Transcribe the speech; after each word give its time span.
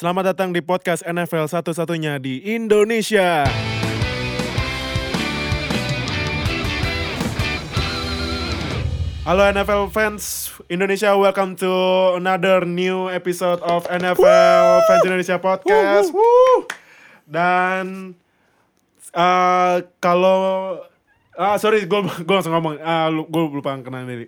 Selamat 0.00 0.32
datang 0.32 0.48
di 0.48 0.64
podcast 0.64 1.04
NFL 1.04 1.44
satu-satunya 1.44 2.16
di 2.16 2.40
Indonesia. 2.56 3.44
Halo 9.28 9.44
NFL 9.52 9.92
fans 9.92 10.56
Indonesia, 10.72 11.12
welcome 11.20 11.52
to 11.52 11.68
another 12.16 12.64
new 12.64 13.12
episode 13.12 13.60
of 13.60 13.84
NFL 13.92 14.88
Fans 14.88 15.04
Indonesia 15.04 15.36
Podcast. 15.36 16.16
Woo! 16.16 16.64
Dan 17.28 18.16
uh, 19.12 19.84
kalau 20.00 20.80
ah 21.36 21.60
sorry 21.60 21.84
gue 21.84 22.00
gue 22.24 22.34
langsung 22.40 22.56
ngomong, 22.56 22.80
ah 22.80 23.12
gue 23.12 23.42
lupa 23.52 23.76
kenalin 23.84 24.08
diri, 24.08 24.26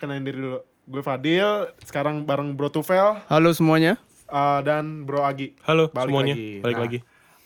kenalin 0.00 0.24
diri 0.24 0.40
dulu. 0.40 0.64
Gue 0.88 1.04
Fadil, 1.04 1.68
sekarang 1.84 2.24
bareng 2.24 2.56
Bro 2.56 2.72
Tufel 2.72 3.20
Halo 3.28 3.52
semuanya. 3.52 4.00
Uh, 4.32 4.60
dan 4.60 5.04
Bro 5.04 5.22
Agi. 5.22 5.52
Halo 5.62 5.88
Balik 5.88 6.08
semuanya, 6.08 6.34
lagi. 6.34 6.50
balik 6.58 6.74
Nah, 6.74 6.82
lagi. 6.82 6.98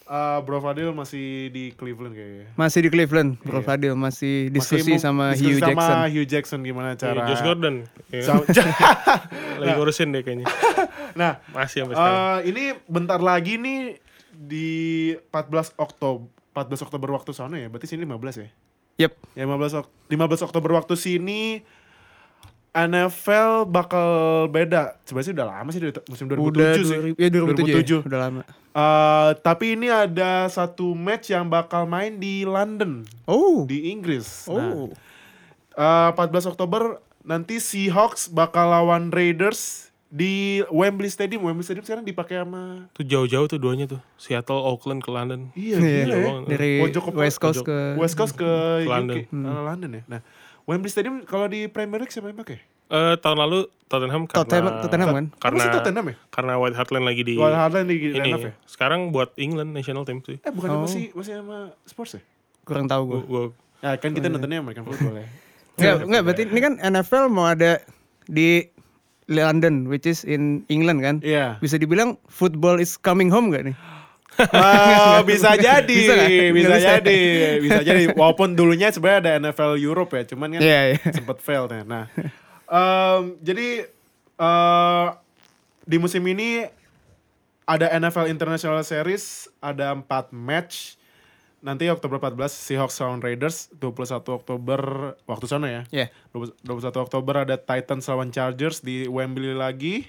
Uh, 0.07 0.39
Bro 0.39 0.63
Fadil 0.63 0.89
masih 0.89 1.51
di 1.51 1.75
Cleveland 1.75 2.15
kayaknya. 2.15 2.47
Masih 2.55 2.79
di 2.79 2.89
Cleveland, 2.89 3.35
Bro 3.37 3.59
Iya. 3.59 3.65
Fadil 3.65 3.93
masih 3.93 4.47
Masih 4.47 4.55
diskusi 4.55 4.89
mau- 4.89 5.03
sama 5.03 5.25
diskusi 5.29 5.43
Hugh 5.45 5.59
sama 5.59 5.67
Jackson. 5.75 5.97
Hugh 6.07 6.25
Jackson 6.25 6.59
gimana 6.63 6.89
Iya, 6.89 6.97
cara 6.97 7.19
Josh 7.27 7.43
Gordon 7.43 7.75
Iya, 8.07 8.23
Sama- 8.23 8.43
lagi 9.59 9.71
ngurusin 9.73 10.07
deh 10.09 10.21
kayaknya. 10.21 10.47
nah, 11.19 11.43
Masih 11.51 11.83
sampai 11.83 11.93
sekarang. 11.93 12.23
uh, 12.23 12.39
ini 12.41 12.63
bentar 12.87 13.19
lagi 13.19 13.59
nih 13.59 13.99
di 14.31 14.69
14 15.27 15.75
Oktober 15.75 16.23
14 16.55 16.81
Oktober 16.81 17.09
waktu 17.11 17.31
sana 17.31 17.59
ya. 17.59 17.67
Berarti 17.67 17.85
sini 17.85 18.01
15 18.01 18.39
ya. 18.39 18.49
Yep. 18.97 19.11
Ya 19.35 19.43
15 19.43 19.77
Ok- 19.77 19.91
15 20.07 20.41
Oktober 20.41 20.71
waktu 20.73 20.95
sini 20.95 21.61
NFL 22.79 23.65
bakal 23.65 24.07
beda. 24.47 25.01
Sebenarnya 25.01 25.25
sih 25.25 25.33
udah 25.33 25.47
lama 25.47 25.69
sih 25.69 25.79
dari 25.79 25.93
musim 26.05 26.25
2007 26.25 26.45
Udah 26.45 26.71
sih. 26.75 26.97
2000 27.17 27.17
ya 27.17 27.27
2007. 27.27 27.57
2007. 27.73 27.89
ya, 27.89 27.99
Udah 28.03 28.19
lama. 28.21 28.41
Uh, 28.71 29.29
tapi 29.39 29.73
ini 29.73 29.87
ada 29.87 30.31
satu 30.47 30.93
match 30.93 31.27
yang 31.27 31.47
bakal 31.47 31.83
main 31.83 32.13
di 32.15 32.43
London, 32.43 33.01
Oh. 33.25 33.65
di 33.65 33.89
Inggris. 33.89 34.45
Nah, 34.45 34.69
Oh. 34.69 34.93
uh, 35.73 36.09
14 36.11 36.45
Oktober 36.45 37.01
nanti 37.21 37.57
Seahawks 37.57 38.29
bakal 38.29 38.69
lawan 38.69 39.09
Raiders 39.09 39.89
di 40.07 40.61
Wembley 40.69 41.09
Stadium. 41.09 41.41
Wembley 41.41 41.61
Stadium 41.61 41.83
sekarang 41.83 42.05
dipakai 42.05 42.39
sama 42.39 42.85
Tuh 42.91 43.03
jauh-jauh 43.03 43.43
tuh 43.45 43.57
duanya 43.57 43.85
tuh. 43.85 43.99
Seattle, 44.15 44.61
Oakland 44.61 45.01
ke 45.01 45.09
London. 45.09 45.49
Iya, 45.51 45.75
Iya. 45.75 45.89
ya. 45.97 46.05
Jauh 46.07 46.45
Dari 46.45 46.71
Pojok 46.79 47.03
ke 47.03 47.17
West 47.17 47.37
Coast 47.37 47.61
ke 47.61 47.77
West 47.97 48.15
Coast 48.15 48.33
ke 48.33 48.47
UK, 48.79 48.87
London. 48.87 49.17
uh, 49.41 49.61
London 49.65 49.89
ya. 49.91 50.03
Nah, 50.07 50.21
Wembley 50.67 50.91
Stadium 50.91 51.23
kalau 51.23 51.47
di 51.47 51.65
Premier 51.65 51.97
League 51.97 52.11
siapa 52.11 52.27
yang 52.27 52.37
pakai? 52.37 52.59
Eh 52.87 53.15
tahun 53.17 53.37
lalu 53.37 53.59
Tottenham 53.87 54.27
karena 54.27 54.35
Tottenham, 54.37 54.73
Tottenham 54.79 55.09
kan? 55.09 55.25
karena 55.37 55.57
Masih 55.57 55.71
Tottenham 55.73 56.05
ya? 56.05 56.15
karena 56.27 56.53
White 56.55 56.75
Hart 56.75 56.89
Lane 56.91 57.05
lagi 57.05 57.23
di 57.23 57.33
Wild 57.35 57.55
Heartland 57.55 57.87
di 57.87 57.95
ini. 58.01 58.15
Renov 58.17 58.43
ya? 58.43 58.53
Sekarang 58.63 58.99
buat 59.09 59.31
England 59.35 59.71
national 59.71 60.03
team 60.03 60.19
sih. 60.21 60.39
Eh 60.39 60.51
bukan 60.51 60.69
Oh. 60.69 60.83
masih 60.83 61.11
masih 61.11 61.39
sama 61.39 61.71
Spurs 61.83 62.15
ya? 62.15 62.21
Kurang 62.63 62.85
tahu 62.85 63.01
gue. 63.05 63.19
Gua, 63.25 63.43
Ya 63.77 63.95
kan 63.95 64.11
kita 64.11 64.27
nontonnya 64.27 64.59
American 64.59 64.83
football 64.83 65.15
ya. 65.15 65.27
Enggak, 65.77 65.95
enggak 66.03 66.21
berarti 66.25 66.41
ini 66.43 66.59
kan 66.59 66.73
NFL 66.81 67.23
mau 67.29 67.45
ada 67.45 67.77
di 68.25 68.65
London 69.27 69.85
which 69.85 70.03
is 70.03 70.23
in 70.23 70.67
England 70.67 70.99
kan? 70.99 71.15
Iya. 71.21 71.59
Bisa 71.59 71.77
dibilang 71.77 72.19
football 72.25 72.75
is 72.77 72.95
coming 72.95 73.27
home 73.27 73.51
gak 73.51 73.63
nih? 73.63 73.75
Ah, 74.53 75.19
bisa 75.21 75.53
jadi, 75.53 75.87
Bisa 75.89 76.13
bisa, 76.13 76.13
nggak? 76.13 76.29
Nggak 76.29 76.53
bisa. 76.53 76.77
jadi, 76.77 77.19
bisa 77.59 77.79
jadi. 77.81 78.03
Walaupun 78.13 78.53
dulunya 78.53 78.89
sebenarnya 78.89 79.19
ada 79.19 79.31
NFL 79.39 79.77
Europe 79.77 80.13
ya, 80.13 80.23
cuman 80.25 80.57
kan 80.57 80.61
Iya, 80.61 80.81
iya. 80.93 80.99
sempat 81.09 81.41
fail 81.41 81.65
ya. 81.67 81.81
Nah, 81.81 82.05
em, 82.65 83.21
jadi 83.41 83.89
eh, 84.37 85.07
di 85.83 85.97
musim 85.97 86.21
ini 86.23 86.67
ada 87.63 87.89
NFL 87.89 88.27
International 88.27 88.79
Series, 88.81 89.49
ada 89.59 89.91
4 89.91 90.05
match. 90.31 90.95
Nanti 91.57 91.89
Oktober 91.89 92.21
14 92.21 92.53
Seahawks 92.53 93.01
lawan 93.01 93.19
Raiders, 93.19 93.67
21 93.75 94.21
Oktober 94.29 94.79
waktu 95.25 95.45
sana 95.49 95.67
ya. 95.67 95.81
Iya. 95.89 96.07
21 96.63 96.93
Oktober 96.95 97.43
ada 97.43 97.57
Titans 97.57 98.05
lawan 98.07 98.29
Chargers 98.29 98.79
di 98.79 99.09
Wembley 99.09 99.51
lagi. 99.51 100.05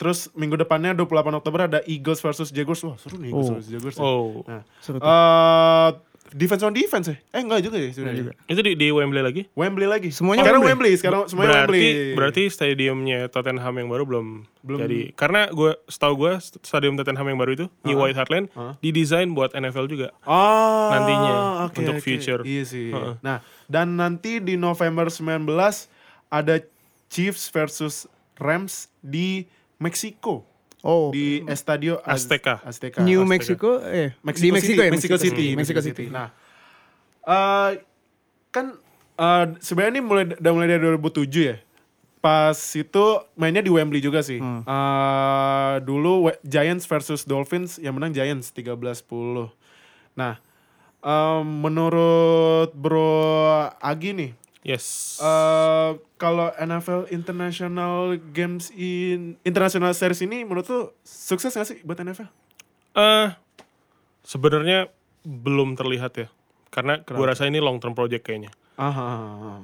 Terus 0.00 0.32
minggu 0.32 0.56
depannya 0.56 0.96
28 0.96 1.04
Oktober 1.36 1.60
ada 1.62 1.84
Eagles 1.84 2.18
versus 2.18 2.48
Jaguars. 2.48 2.80
Wah, 2.80 2.96
seru 2.96 3.20
nih 3.20 3.28
Eagles 3.28 3.44
Oh. 3.44 3.54
versus 3.54 3.68
Jaguars. 3.68 3.94
ya. 3.94 4.02
Oh. 4.02 4.40
Nah, 4.42 4.62
Seru 4.80 4.96
tuh. 4.96 5.04
eh 5.04 5.90
defense 6.30 6.62
on 6.62 6.70
defense 6.70 7.06
ya? 7.06 7.16
Eh 7.30 7.42
enggak 7.42 7.60
juga 7.60 7.76
ya 7.76 7.90
sebenarnya. 7.90 8.20
juga. 8.22 8.32
Itu 8.46 8.60
di, 8.60 8.72
di 8.74 8.86
Wembley 8.88 9.20
lagi? 9.20 9.42
Wembley 9.52 9.84
lagi. 9.84 10.08
Semuanya 10.08 10.40
sekarang 10.40 10.62
Wembley. 10.62 10.88
Wembley, 10.88 10.92
sekarang 10.96 11.20
semuanya 11.26 11.50
berarti 11.52 11.82
Wembley. 11.82 12.14
berarti 12.14 12.42
stadiumnya 12.48 13.18
Tottenham 13.28 13.74
yang 13.76 13.88
baru 13.88 14.02
belum, 14.06 14.26
Belum. 14.62 14.78
jadi. 14.80 15.00
Karena 15.12 15.50
gue 15.50 15.74
setahu 15.84 16.14
gue 16.16 16.32
stadium 16.62 16.94
Tottenham 16.94 17.26
yang 17.26 17.36
baru 17.36 17.52
itu 17.52 17.66
New 17.82 17.98
White 17.98 18.14
Hart 18.14 18.30
Lane 18.30 18.46
Uh-huh. 18.48 18.72
didesain 18.78 19.28
buat 19.28 19.52
NFL 19.52 19.84
juga. 19.84 20.14
Ah, 20.22 20.94
nantinya 20.94 21.34
oke, 21.66 21.76
untuk 21.76 21.98
oke. 21.98 22.02
future. 22.02 22.40
Iya 22.40 22.62
sih. 22.64 22.88
Heeh. 22.88 23.14
Nah, 23.20 23.42
dan 23.66 23.98
nanti 23.98 24.38
di 24.38 24.54
November 24.54 25.10
19 25.10 25.44
ada 26.28 26.56
Chiefs 27.06 27.50
versus 27.50 28.06
Rams 28.38 28.88
di 28.96 29.44
Meksiko 29.80 30.44
Oh. 30.80 31.12
di 31.12 31.44
Estadio 31.44 32.00
Az- 32.00 32.24
Azteca. 32.24 32.60
Azteca. 32.64 33.00
New 33.00 33.20
Azteca. 33.20 33.28
Mexico 33.28 33.70
eh 33.84 34.16
Mexico 34.20 34.44
di 34.44 34.52
Mexico 34.52 34.76
City, 34.76 34.80
ya 34.80 34.90
Mexico 34.90 35.16
City, 35.18 35.46
Mexico 35.52 35.80
City. 35.80 36.04
Nah, 36.08 36.28
eh, 37.22 37.70
kan 38.48 38.66
eh, 39.16 39.44
sebenarnya 39.60 39.92
ini 39.96 40.02
mulai 40.02 40.24
udah 40.32 40.52
mulai 40.54 40.68
dari 40.68 40.80
2007 40.80 41.44
ya. 41.44 41.56
Pas 42.20 42.56
itu 42.76 43.04
mainnya 43.34 43.60
di 43.60 43.68
Wembley 43.68 44.00
juga 44.00 44.20
sih. 44.20 44.36
Hmm. 44.36 44.60
Eh, 44.64 45.74
dulu 45.80 46.28
Giants 46.42 46.84
versus 46.84 47.24
Dolphins 47.24 47.76
yang 47.76 47.96
menang 47.96 48.12
Giants 48.12 48.48
13-10. 48.48 49.52
Nah, 50.12 50.36
em, 51.00 51.44
menurut 51.44 52.72
Bro 52.72 53.12
Agi 53.78 54.12
nih, 54.12 54.30
Yes. 54.60 55.16
eh 55.18 55.90
kalau 56.14 56.52
NFL 56.52 57.08
International 57.08 58.12
Games 58.30 58.68
in 58.70 59.40
International 59.40 59.90
Series 59.90 60.20
ini 60.20 60.44
menurut 60.44 60.68
lu 60.68 60.80
sukses 61.00 61.48
gak 61.50 61.64
sih 61.64 61.80
buat 61.80 61.96
NFL? 61.96 62.28
Eh 62.92 63.28
sebenarnya 64.20 64.92
belum 65.22 65.74
terlihat 65.74 66.12
ya. 66.14 66.28
Karena 66.68 67.00
gue 67.00 67.24
rasa 67.24 67.44
ini 67.44 67.58
long 67.58 67.76
term 67.76 67.92
project 67.92 68.22
kayaknya. 68.22 68.52
Aha. 68.76 69.08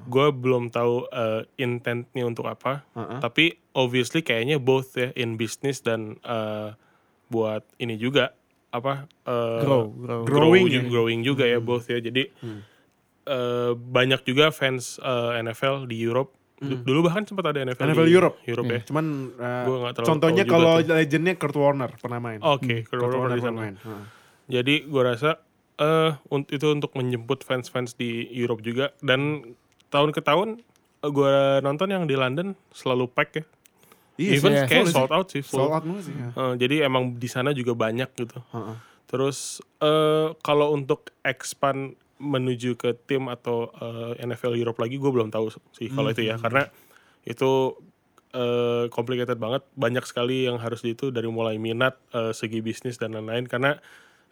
Gue 0.05 0.29
belum 0.29 0.69
tahu 0.69 1.07
eh, 1.07 1.45
intentnya 1.57 2.25
untuk 2.25 2.45
apa. 2.45 2.85
Heeh. 2.93 3.21
Tapi 3.21 3.45
obviously 3.73 4.21
kayaknya 4.21 4.57
both 4.57 4.93
ya 4.93 5.13
in 5.15 5.37
business 5.37 5.81
dan 5.81 6.17
eh, 6.21 6.73
buat 7.29 7.63
ini 7.77 7.97
juga 7.97 8.33
apa 8.69 9.05
eh, 9.23 9.61
Grow, 9.61 9.89
grow. 9.89 10.21
grow 10.25 10.51
Growing 10.51 10.67
ju- 10.67 10.83
ya. 10.83 10.89
growing 10.89 11.21
juga 11.21 11.45
ya 11.45 11.61
both 11.61 11.87
ya. 11.87 11.97
Jadi 11.97 12.29
eh, 13.27 13.73
banyak 13.75 14.23
juga 14.23 14.49
fans 14.49 14.97
eh, 14.99 15.43
NFL 15.43 15.85
di 15.85 15.99
Europe. 15.99 16.33
Du- 16.57 16.81
Dulu 16.81 17.05
bahkan 17.05 17.21
sempat 17.23 17.45
ada 17.47 17.61
NFL, 17.61 17.85
NFL 17.87 18.07
di 18.07 18.15
Europe. 18.15 18.37
Europe 18.43 18.71
ya. 18.71 18.81
Cuman 18.83 19.07
uh, 19.35 19.63
Gua 19.63 19.77
nggak 19.83 19.93
terlalu 19.95 20.09
contohnya 20.09 20.45
kalau 20.47 20.73
legendnya 20.81 21.35
Kurt 21.35 21.53
Warner 21.55 21.91
pernah 21.95 22.17
main. 22.17 22.41
Oke, 22.41 22.81
Kurt 22.83 23.03
Warner 23.05 23.29
di 23.31 23.45
pernah 23.45 23.61
main. 23.61 23.75
Heeh. 23.77 24.03
Jadi 24.49 24.75
gue 24.83 25.03
rasa 25.05 25.37
un- 26.27 26.49
itu 26.49 26.67
untuk 26.67 26.97
menjemput 26.97 27.43
fans-fans 27.43 27.93
di 27.93 28.25
Europe 28.33 28.63
juga 28.63 28.97
dan 28.99 29.45
tahun 29.87 30.11
ke 30.11 30.23
tahun 30.23 30.65
gue 31.03 31.35
nonton 31.61 31.89
yang 31.89 32.09
di 32.09 32.17
London 32.17 32.57
selalu 32.71 33.05
pack 33.07 33.31
ya. 33.35 33.45
Iya 34.17 34.31
Even 34.33 34.53
sih, 34.57 34.65
kayak 34.65 34.89
sold 34.89 35.13
out 35.13 35.29
sih 35.29 35.45
full. 35.45 35.61
Sold 35.61 35.77
out 35.77 35.85
sih. 36.01 36.15
ya. 36.15 36.33
Eh, 36.33 36.55
jadi 36.57 36.89
emang 36.89 37.13
di 37.13 37.29
sana 37.29 37.53
juga 37.53 37.77
banyak 37.77 38.09
gitu. 38.17 38.41
Heeh. 38.49 38.77
Terus 39.05 39.61
eh 39.77 40.33
kalau 40.41 40.73
untuk 40.73 41.13
expand 41.21 41.93
menuju 42.17 42.81
ke 42.81 42.97
tim 43.05 43.29
atau 43.29 43.69
eh, 43.77 44.25
NFL 44.25 44.57
Europe 44.57 44.81
lagi 44.81 44.97
gue 44.97 45.11
belum 45.13 45.29
tahu 45.29 45.53
sih 45.77 45.93
kalau 45.93 46.13
itu 46.13 46.25
ya 46.25 46.41
karena 46.41 46.69
itu 47.29 47.77
eh, 48.33 48.89
complicated 48.89 49.37
banget 49.37 49.63
banyak 49.77 50.05
sekali 50.09 50.49
yang 50.49 50.57
harus 50.57 50.81
di 50.81 50.97
itu 50.97 51.13
dari 51.13 51.29
mulai 51.29 51.61
minat 51.61 52.01
eh, 52.17 52.33
segi 52.33 52.65
bisnis 52.65 52.97
dan 52.97 53.13
lain-lain 53.13 53.45
karena 53.45 53.77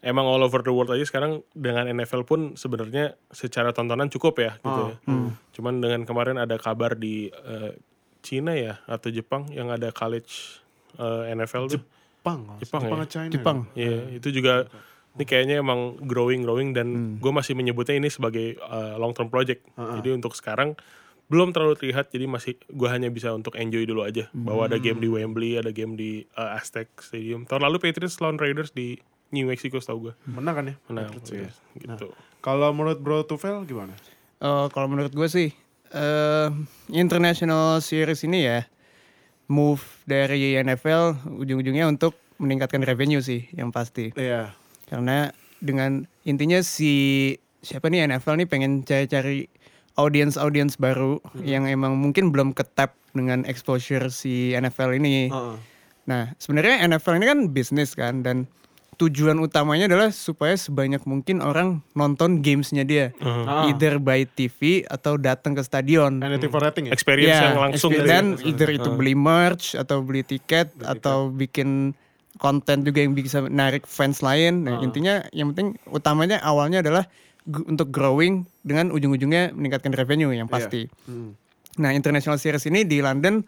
emang 0.04 0.28
all 0.28 0.44
over 0.44 0.60
the 0.60 0.70
world 0.70 0.92
aja 0.92 1.08
sekarang 1.08 1.40
dengan 1.56 1.88
NFL 1.88 2.28
pun 2.28 2.40
sebenarnya 2.60 3.16
secara 3.32 3.72
tontonan 3.72 4.12
cukup 4.12 4.36
ya 4.36 4.52
gitu 4.60 4.82
ya. 4.92 4.96
Cuman 5.56 5.80
dengan 5.80 6.04
kemarin 6.04 6.36
ada 6.36 6.60
kabar 6.60 6.92
di 6.94 7.32
eh, 7.32 7.72
Cina 8.20 8.52
ya 8.52 8.80
atau 8.84 9.08
Jepang 9.08 9.48
yang 9.48 9.72
ada 9.72 9.88
college 9.90 10.60
eh, 11.00 11.32
NFL 11.32 11.64
tuh. 11.72 11.80
Jepang. 11.80 12.40
Jepang 12.60 12.82
ya? 12.84 12.88
Jepang 12.88 13.00
China. 13.08 13.32
Jepang. 13.32 13.58
Iya, 13.72 13.96
itu 14.20 14.28
juga 14.28 14.68
ini 15.14 15.24
kayaknya 15.24 15.62
emang 15.62 15.98
growing 16.02 16.42
growing 16.42 16.74
dan 16.74 17.18
gue 17.22 17.32
masih 17.32 17.54
menyebutnya 17.54 17.98
ini 17.98 18.10
sebagai 18.10 18.58
uh, 18.62 18.98
long 18.98 19.14
term 19.14 19.30
project. 19.30 19.62
Jadi 19.76 20.10
untuk 20.10 20.34
sekarang 20.34 20.74
belum 21.24 21.56
terlalu 21.56 21.80
terlihat 21.80 22.12
jadi 22.12 22.28
masih 22.28 22.60
gue 22.68 22.88
hanya 22.90 23.08
bisa 23.08 23.32
untuk 23.32 23.56
enjoy 23.56 23.88
dulu 23.88 24.04
aja 24.04 24.28
bahwa 24.36 24.68
ada 24.68 24.76
game 24.76 25.00
di 25.00 25.08
Wembley, 25.08 25.56
ada 25.56 25.72
game 25.72 25.96
di 25.96 26.26
uh, 26.36 26.58
Aztec 26.58 26.90
Stadium. 27.00 27.48
Tahun 27.48 27.64
lalu 27.64 27.80
Patriots 27.80 28.20
lawan 28.20 28.36
Raiders 28.36 28.76
di 28.76 29.00
New 29.32 29.48
Mexico 29.48 29.80
setahu 29.80 30.10
gue. 30.10 30.14
Menang 30.28 30.54
kan 30.54 30.64
ya? 30.68 30.76
Menang 30.90 31.10
Patriots, 31.10 31.58
ya. 31.74 31.80
gitu. 31.80 32.12
Kalau 32.44 32.70
menurut 32.76 33.00
Bro 33.00 33.24
Tufel 33.24 33.64
gimana? 33.64 33.96
Eh, 34.44 34.66
kalau 34.70 34.86
menurut 34.90 35.14
gue 35.14 35.28
sih 35.30 35.48
eh 35.94 36.48
international 36.90 37.78
series 37.78 38.26
ini 38.26 38.50
ya 38.50 38.66
move 39.46 39.80
dari 40.04 40.58
NFL 40.58 41.30
ujung-ujungnya 41.38 41.86
untuk 41.86 42.18
meningkatkan 42.42 42.82
revenue 42.82 43.22
sih 43.22 43.48
yang 43.54 43.70
pasti. 43.72 44.12
Iya. 44.12 44.52
Karena 44.94 45.34
dengan 45.58 46.06
intinya 46.22 46.62
si 46.62 47.34
siapa 47.66 47.90
nih 47.90 48.06
NFL 48.06 48.38
nih 48.38 48.46
pengen 48.46 48.86
cari-cari 48.86 49.50
audience-audience 49.98 50.78
baru 50.78 51.18
yang 51.42 51.66
emang 51.66 51.98
mungkin 51.98 52.30
belum 52.30 52.54
ketap 52.54 52.94
dengan 53.10 53.42
exposure 53.42 54.06
si 54.14 54.54
NFL 54.54 54.94
ini. 55.02 55.34
Heeh. 55.34 55.56
Nah, 56.06 56.30
sebenarnya 56.38 56.86
NFL 56.86 57.18
ini 57.18 57.26
kan 57.26 57.38
bisnis 57.50 57.98
kan 57.98 58.22
dan 58.22 58.46
tujuan 58.94 59.34
utamanya 59.42 59.90
adalah 59.90 60.14
supaya 60.14 60.54
sebanyak 60.54 61.02
mungkin 61.02 61.42
orang 61.42 61.82
nonton 61.98 62.38
gamesnya 62.38 62.86
dia. 62.86 63.10
Ah. 63.18 63.66
Either 63.66 63.98
by 63.98 64.22
TV 64.22 64.86
atau 64.86 65.18
datang 65.18 65.58
ke 65.58 65.62
stadion. 65.66 66.22
Anything 66.22 66.50
for 66.54 66.62
rating 66.62 66.90
ya? 66.90 66.92
Experience 66.94 67.34
Ya, 67.34 67.42
yang 67.50 67.58
langsung 67.70 67.90
experience. 67.90 68.38
dari 68.38 68.46
dan 68.46 68.46
either 68.46 68.70
itu 68.70 68.88
beli 68.94 69.14
merch 69.18 69.74
atau 69.74 69.98
beli 70.06 70.22
tiket 70.22 70.70
atau 70.86 71.30
bikin 71.34 71.98
konten 72.38 72.82
juga 72.82 73.02
yang 73.02 73.14
bisa 73.14 73.44
menarik 73.44 73.86
fans 73.86 74.20
lain. 74.20 74.66
Nah, 74.66 74.82
intinya 74.82 75.22
yang 75.30 75.54
penting 75.54 75.78
utamanya 75.90 76.42
awalnya 76.42 76.82
adalah 76.82 77.06
untuk 77.46 77.92
growing 77.92 78.48
dengan 78.64 78.88
ujung-ujungnya 78.90 79.52
meningkatkan 79.52 79.92
revenue 79.92 80.32
yang 80.32 80.48
pasti. 80.48 80.88
Hmm. 81.04 81.36
Nah, 81.78 81.92
International 81.92 82.40
Series 82.40 82.64
ini 82.66 82.82
di 82.86 83.04
London 83.04 83.44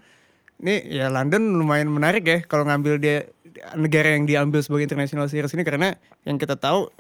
ini 0.56 0.88
ya 0.88 1.12
London 1.12 1.60
lumayan 1.60 1.92
menarik 1.92 2.24
ya 2.24 2.38
kalau 2.48 2.64
ngambil 2.64 2.96
dia 2.96 3.28
negara 3.76 4.16
yang 4.16 4.24
diambil 4.28 4.60
sebagai 4.60 4.88
International 4.88 5.28
Series 5.28 5.52
ini 5.56 5.64
karena 5.64 5.96
yang 6.28 6.36
kita 6.36 6.56
tahu 6.56 6.92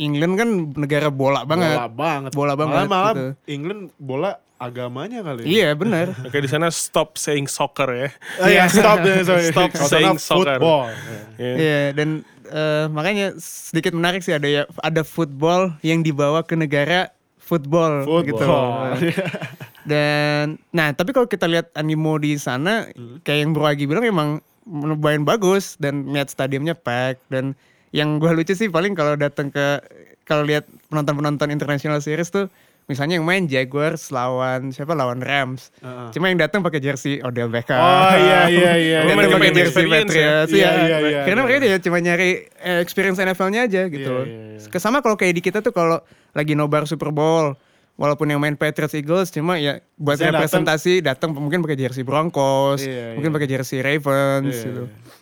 England 0.00 0.34
kan 0.40 0.48
negara 0.76 1.08
bola 1.12 1.44
banget. 1.44 1.76
Bola 1.76 1.88
banget. 1.88 2.30
Bola 2.32 2.54
banget, 2.56 2.74
Malah, 2.74 2.88
malah 2.90 3.12
gitu. 3.14 3.28
England 3.48 3.82
bola 4.00 4.30
agamanya 4.56 5.20
kali. 5.20 5.44
Iya, 5.44 5.74
benar. 5.74 6.14
Oke 6.26 6.38
di 6.38 6.48
sana 6.48 6.70
stop 6.70 7.18
saying 7.18 7.46
soccer 7.46 7.88
ya. 7.90 8.08
Oh, 8.40 8.48
iya, 8.48 8.64
stop 8.70 9.02
deh. 9.02 9.20
Sorry. 9.22 9.50
Stop 9.54 9.70
saying 9.74 10.16
soccer. 10.16 10.56
Football. 10.58 10.88
Iya. 11.36 11.54
Iya 11.58 11.82
dan 11.92 12.08
eh, 12.48 12.86
makanya 12.88 13.34
sedikit 13.38 13.92
menarik 13.92 14.22
sih 14.22 14.32
ada 14.32 14.46
ya 14.46 14.62
ada 14.80 15.02
football 15.02 15.74
yang 15.82 16.00
dibawa 16.00 16.44
ke 16.44 16.54
negara 16.54 17.10
football, 17.36 18.08
gitu. 18.24 18.40
Football. 18.40 18.96
Dan 19.84 20.56
nah 20.72 20.96
tapi 20.96 21.12
kalau 21.12 21.28
kita 21.28 21.44
lihat 21.44 21.68
animo 21.76 22.16
di 22.16 22.40
sana 22.40 22.88
Hmm. 22.96 23.20
kayak 23.20 23.38
yang 23.44 23.50
Bro 23.52 23.68
Agi 23.68 23.84
bilang 23.84 24.04
emang 24.08 24.28
lumayan 24.64 25.28
bagus 25.28 25.76
dan 25.76 26.08
lihat 26.08 26.32
stadiumnya 26.32 26.72
pack 26.72 27.20
dan 27.28 27.52
yang 27.92 28.16
gua 28.16 28.32
lucu 28.32 28.56
sih 28.56 28.72
paling 28.72 28.96
kalau 28.96 29.12
datang 29.12 29.52
ke 29.52 29.84
kalau 30.24 30.40
lihat 30.40 30.64
penonton-penonton 30.88 31.52
international 31.52 32.00
series 32.00 32.32
tuh 32.32 32.48
misalnya 32.84 33.16
yang 33.16 33.24
main 33.24 33.44
Jaguars 33.44 34.08
lawan 34.08 34.68
siapa 34.68 34.92
lawan 34.92 35.20
Rams. 35.20 35.72
Heeh. 35.78 36.08
Cuma 36.12 36.28
yang 36.28 36.36
datang 36.36 36.60
pakai 36.60 36.78
jersey 36.78 37.20
Odell 37.20 37.48
Beckham. 37.48 37.76
Oh 37.76 38.12
iya 38.14 38.40
iya 38.48 38.72
iya. 38.76 38.98
Lu 39.06 39.16
Datang 39.16 39.40
pakai 39.40 39.54
jersey 39.54 39.82
ya? 39.82 39.90
Patriots 39.90 40.50
Iya, 40.50 40.60
ya. 40.60 40.70
iya, 40.84 40.96
iya, 41.00 41.20
Karena 41.24 41.40
iya. 41.40 41.46
mereka 41.48 41.64
ya 41.64 41.78
cuma 41.80 41.98
nyari 41.98 42.30
eh, 42.48 42.78
experience 42.80 43.16
NFL-nya 43.16 43.60
aja 43.64 43.82
gitu. 43.88 44.04
Iya, 44.04 44.12
loh. 44.12 44.24
iya, 44.24 44.42
iya. 44.56 44.68
Kesama 44.68 45.00
kalau 45.00 45.16
kayak 45.16 45.34
di 45.34 45.42
kita 45.42 45.58
tuh 45.60 45.72
kalau 45.72 46.04
lagi 46.32 46.52
nobar 46.52 46.84
Super 46.84 47.08
Bowl, 47.08 47.56
walaupun 47.94 48.26
yang 48.26 48.42
main 48.42 48.54
Patriots 48.54 48.92
Eagles 48.92 49.30
cuma 49.30 49.54
ya 49.56 49.78
buat 49.94 50.18
Saya 50.18 50.34
representasi 50.34 50.98
datang 51.00 51.30
mungkin 51.32 51.62
pakai 51.62 51.78
jersey 51.78 52.02
Broncos, 52.02 52.82
Iya, 52.82 53.14
mungkin 53.16 53.30
iya. 53.30 53.36
pakai 53.38 53.48
jersey 53.48 53.78
Ravens 53.80 54.50
Iya, 54.50 54.64
gitu. 54.66 54.82
iya. 54.84 55.14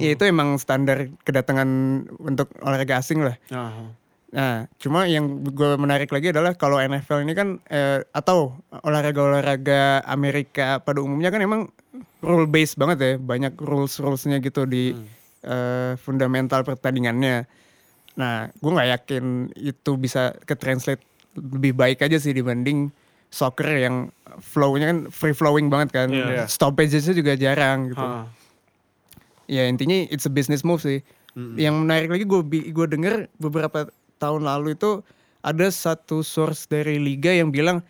Ya 0.00 0.16
itu 0.16 0.24
emang 0.24 0.56
standar 0.56 1.12
kedatangan 1.28 1.68
untuk 2.16 2.48
olahraga 2.64 3.04
asing 3.04 3.20
lah. 3.20 3.36
Aha. 3.52 3.92
Nah, 4.34 4.66
cuma 4.82 5.06
yang 5.06 5.46
gue 5.46 5.78
menarik 5.78 6.10
lagi 6.10 6.34
adalah 6.34 6.58
kalau 6.58 6.82
NFL 6.82 7.22
ini 7.22 7.38
kan 7.38 7.62
eh, 7.70 8.02
atau 8.10 8.58
olahraga-olahraga 8.82 10.02
Amerika 10.02 10.82
pada 10.82 10.98
umumnya 10.98 11.30
kan 11.30 11.38
emang 11.38 11.70
rule 12.18 12.50
based 12.50 12.74
banget 12.74 12.98
ya, 12.98 13.12
banyak 13.14 13.54
rules 13.62 14.02
rulesnya 14.02 14.42
gitu 14.42 14.66
di 14.66 14.90
eh, 15.46 15.94
fundamental 16.02 16.66
pertandingannya. 16.66 17.46
Nah, 18.18 18.50
gue 18.50 18.70
nggak 18.74 18.90
yakin 18.98 19.24
itu 19.54 19.90
bisa 19.94 20.34
ke 20.42 20.58
translate 20.58 21.02
lebih 21.38 21.74
baik 21.74 22.02
aja 22.02 22.18
sih 22.18 22.34
dibanding 22.34 22.90
soccer 23.30 23.66
yang 23.66 24.10
flow-nya 24.38 24.86
kan 24.90 24.98
free 25.10 25.34
flowing 25.34 25.66
banget 25.70 25.90
kan, 25.94 26.08
Iya. 26.10 26.46
stoppages-nya 26.46 27.14
juga 27.14 27.34
jarang 27.34 27.90
gitu. 27.90 28.02
Ah. 28.02 28.26
Ya 29.46 29.66
intinya 29.66 29.94
it's 30.10 30.26
a 30.26 30.32
business 30.32 30.62
move 30.62 30.82
sih. 30.82 31.02
Yang 31.34 31.74
menarik 31.82 32.08
lagi 32.14 32.24
gue 32.26 32.40
gue 32.70 32.86
denger 32.86 33.26
beberapa 33.42 33.90
tahun 34.16 34.42
lalu 34.42 34.74
itu 34.74 35.00
ada 35.40 35.66
satu 35.66 36.20
source 36.20 36.64
dari 36.64 36.96
liga 36.96 37.30
yang 37.30 37.48
bilang 37.48 37.84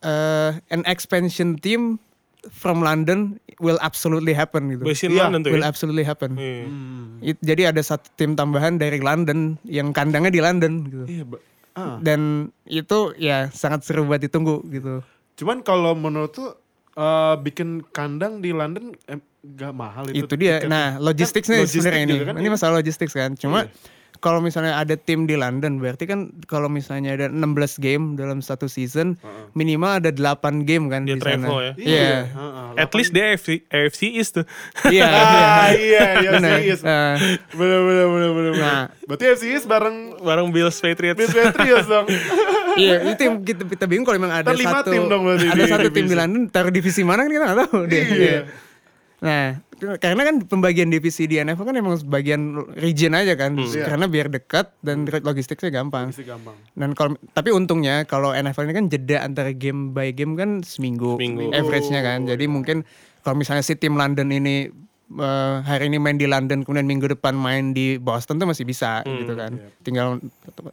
eh 0.00 0.50
an 0.68 0.82
expansion 0.84 1.54
team 1.54 1.96
from 2.50 2.82
London 2.82 3.38
will 3.58 3.78
absolutely 3.78 4.34
happen 4.34 4.66
gitu. 4.68 4.82
Based 4.82 5.06
in 5.06 5.14
Iya, 5.14 5.30
London 5.30 5.40
tuh 5.40 5.50
Will 5.52 5.62
ya. 5.62 5.68
absolutely 5.68 6.02
happen. 6.02 6.34
Iya. 6.34 6.66
Hmm. 6.66 7.06
It- 7.22 7.38
jadi 7.40 7.70
ada 7.70 7.78
satu 7.80 8.10
tim 8.12 8.34
tambahan 8.34 8.76
dari 8.76 8.98
London 8.98 9.54
yang 9.62 9.94
kandangnya 9.94 10.28
di 10.28 10.42
London 10.42 10.72
gitu. 10.84 11.04
Iya, 11.06 11.24
ba- 11.24 11.42
ah. 11.72 11.96
Dan 11.96 12.50
itu 12.64 13.14
ya 13.14 13.46
sangat 13.48 13.86
seru 13.86 14.02
buat 14.02 14.18
ditunggu 14.18 14.58
gitu. 14.68 15.06
Cuman 15.36 15.62
kalau 15.62 15.94
menurut 15.94 16.34
tuh 16.34 16.50
eh, 16.92 17.34
bikin 17.38 17.86
kandang 17.88 18.42
di 18.42 18.50
London 18.50 18.90
em, 19.06 19.22
gak 19.54 19.72
mahal 19.72 20.10
itu. 20.10 20.26
itu 20.26 20.34
dia. 20.34 20.58
tiketnya. 20.58 20.68
Nah, 20.68 20.88
Kan 20.92 21.06
logistiknya 21.06 21.56
logistik 21.56 21.78
sebenarnya 21.80 22.02
ini. 22.04 22.16
kan, 22.20 22.34
ini 22.34 22.42
iya. 22.42 22.52
masalah 22.52 22.74
logistik 22.76 23.08
kan. 23.08 23.30
Cuma 23.32 23.58
Iya. 23.60 23.70
Kalau 24.22 24.38
misalnya 24.38 24.78
ada 24.78 24.94
tim 24.94 25.26
di 25.26 25.34
London, 25.34 25.82
berarti 25.82 26.06
kan 26.06 26.30
kalau 26.46 26.70
misalnya 26.70 27.18
ada 27.18 27.26
16 27.26 27.42
game 27.82 28.14
dalam 28.14 28.38
satu 28.38 28.70
season, 28.70 29.18
minimal 29.52 29.98
ada 29.98 30.14
8 30.14 30.62
game 30.62 30.86
kan 30.86 31.02
Dia 31.02 31.18
di 31.18 31.20
travel 31.20 31.42
sana. 31.42 31.66
ya. 31.66 31.72
Iya. 31.74 32.10
heeh. 32.30 32.68
At 32.78 32.94
least 32.94 33.10
dia 33.10 33.34
AFC, 33.34 33.66
AFC 33.66 34.00
East 34.14 34.38
tuh. 34.38 34.46
Iya. 34.86 35.10
Ah, 35.52 35.74
iya, 35.74 36.22
iya, 36.22 36.30
serius. 36.38 36.80
Eh, 36.80 37.14
Bener, 37.52 37.80
bener, 37.82 38.06
bener, 38.08 38.30
bener. 38.30 38.52
Nah. 38.56 38.84
Berarti 39.04 39.24
FCS 39.34 39.66
bareng 39.66 40.22
Bareng 40.22 40.48
Bills 40.54 40.78
Patriots. 40.78 41.18
Bills 41.18 41.34
Patriots 41.34 41.88
dong. 41.90 42.06
iya, 42.80 43.02
itu 43.02 43.20
yang 43.20 43.42
kita, 43.42 43.66
kita 43.66 43.84
bingung 43.90 44.06
kalau 44.06 44.22
memang 44.22 44.38
ada 44.38 44.54
satu 44.54 44.88
tim 44.88 45.10
dong 45.10 45.26
ada 45.26 45.42
di 45.50 45.66
satu 45.66 45.90
tim 45.90 46.06
di. 46.06 46.14
London 46.14 46.42
taruh 46.46 46.70
divisi 46.70 47.02
mana 47.02 47.26
kan 47.26 47.30
kita 47.34 47.44
nggak 47.44 47.58
tahu 47.66 47.78
deh. 47.90 48.04
Iya. 48.06 48.40
Nah, 49.22 49.62
karena 49.96 50.22
kan 50.24 50.42
pembagian 50.42 50.90
divisi 50.90 51.24
di 51.24 51.38
NFL 51.38 51.62
kan 51.62 51.74
emang 51.74 51.94
bagian 52.04 52.42
region 52.74 53.14
aja 53.14 53.34
kan, 53.34 53.54
Iya. 53.54 53.86
karena 53.86 54.06
biar 54.06 54.26
dekat 54.26 54.74
dan 54.78 55.06
logistiknya 55.06 55.70
gampang. 55.72 56.10
Masih 56.10 56.26
gampang. 56.26 56.58
Dan 56.74 56.90
kalau 56.92 57.14
tapi 57.30 57.50
untungnya 57.50 58.02
kalau 58.02 58.30
NFL 58.30 58.66
ini 58.66 58.74
kan 58.74 58.86
jeda 58.88 59.22
antara 59.22 59.50
game 59.50 59.90
by 59.90 60.10
game 60.10 60.34
kan 60.34 60.60
seminggu, 60.60 61.16
Seminggu. 61.16 61.54
average-nya 61.54 62.02
kan. 62.02 62.26
Jadi 62.26 62.44
mungkin 62.44 62.82
kalau 63.20 63.38
misalnya 63.38 63.62
si 63.62 63.74
tim 63.74 63.94
London 63.94 64.26
ini 64.28 64.66
eh, 65.12 65.54
hari 65.60 65.86
ini 65.86 66.02
main 66.02 66.16
di 66.16 66.26
London 66.26 66.62
kemudian 66.62 66.84
minggu 66.84 67.06
depan 67.06 67.32
main 67.32 67.70
di 67.70 67.96
Boston 67.96 68.36
tuh 68.36 68.48
masih 68.48 68.64
bisa 68.64 69.06
gitu 69.06 69.34
kan. 69.34 69.54
Tinggal 69.80 70.18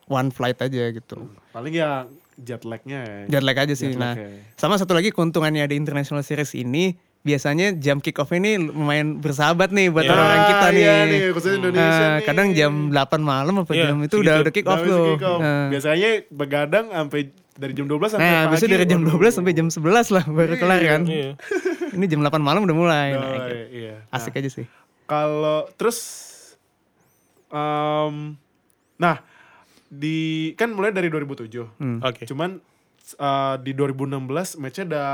one 0.06 0.30
flight 0.30 0.58
aja 0.58 0.90
gitu. 0.90 1.30
Paling 1.52 1.70
ya 1.72 2.10
jet 2.36 2.64
lag-nya 2.64 3.04
ya. 3.04 3.18
Jet 3.30 3.44
lag 3.44 3.58
aja 3.58 3.76
sih. 3.76 3.92
Jet 3.92 4.00
Nah, 4.00 4.16
lag 4.16 4.22
ya. 4.22 4.30
sama 4.56 4.74
satu 4.74 4.96
lagi 4.96 5.12
keuntungannya 5.12 5.62
ada 5.62 5.76
International 5.76 6.24
Series 6.24 6.56
ini 6.56 6.96
biasanya 7.20 7.76
jam 7.76 8.00
kick 8.00 8.16
off 8.16 8.32
ini 8.32 8.56
lumayan 8.58 9.20
bersahabat 9.20 9.70
nih 9.70 9.88
buat 9.88 10.02
Iya. 10.02 10.14
orang-orang 10.14 10.44
kita 10.46 10.60
Ah, 10.62 10.72
nih. 10.72 10.80
iya 10.80 10.96
nih, 11.04 11.20
khususnya 11.30 11.58
Indonesia 11.60 11.84
Eh, 11.84 12.10
nih. 12.10 12.24
kadang 12.24 12.48
jam 12.54 12.72
8 12.90 13.22
malam 13.22 13.54
apa 13.58 13.72
Iya, 13.72 13.84
jam 13.86 13.98
itu 13.98 14.08
segitu. 14.10 14.18
udah 14.20 14.36
udah 14.40 14.54
kick 14.54 14.66
off 14.66 14.80
Nah, 14.80 14.88
tuh. 14.88 15.06
kick 15.06 15.24
off. 15.26 15.40
Nah. 15.40 15.68
Biasanya 15.68 16.10
begadang 16.30 16.86
sampai 16.90 17.22
dari 17.54 17.74
jam 17.74 17.86
12 17.86 18.10
sampai 18.10 18.24
Nah, 18.26 18.40
pagi. 18.40 18.50
biasanya 18.50 18.72
dari 18.74 18.88
jam 18.88 19.00
baru- 19.00 19.12
12 19.14 19.34
sampai 19.34 19.54
jam 19.54 19.68
11 19.68 20.08
lah 20.10 20.24
baru 20.26 20.54
kelar 20.56 20.82
kan. 20.82 21.02
Iya. 21.06 21.32
Ini 21.92 22.06
jam 22.08 22.20
8 22.22 22.40
malam 22.40 22.62
udah 22.64 22.78
mulai. 22.78 23.08
Oh, 23.12 23.20
Nah, 23.20 23.32
gitu. 23.36 23.52
iya, 23.52 23.66
iya. 23.70 23.96
Asik 24.10 24.34
aja 24.34 24.48
sih. 24.48 24.66
Kalau 25.04 25.68
terus 25.74 25.98
em, 27.48 28.38
nah 28.96 29.18
di 29.88 30.18
kan 30.54 30.70
mulai 30.70 30.90
dari 30.90 31.10
2007. 31.10 31.66
Hmm. 31.76 32.00
Oke. 32.00 32.24
Cuman 32.24 32.62
eh, 33.12 33.56
di 33.60 33.72
2016 33.72 34.28
matchnya 34.56 34.86
udah 34.88 35.10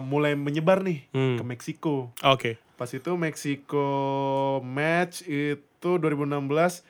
mulai 0.00 0.32
menyebar 0.32 0.80
nih 0.80 1.04
Hmm. 1.10 1.36
ke 1.36 1.42
Meksiko. 1.42 2.12
Oke. 2.22 2.56
Pas 2.74 2.88
itu 2.88 3.10
Meksiko 3.12 3.88
match 4.60 5.22
itu 5.22 5.60
2016 5.92 6.82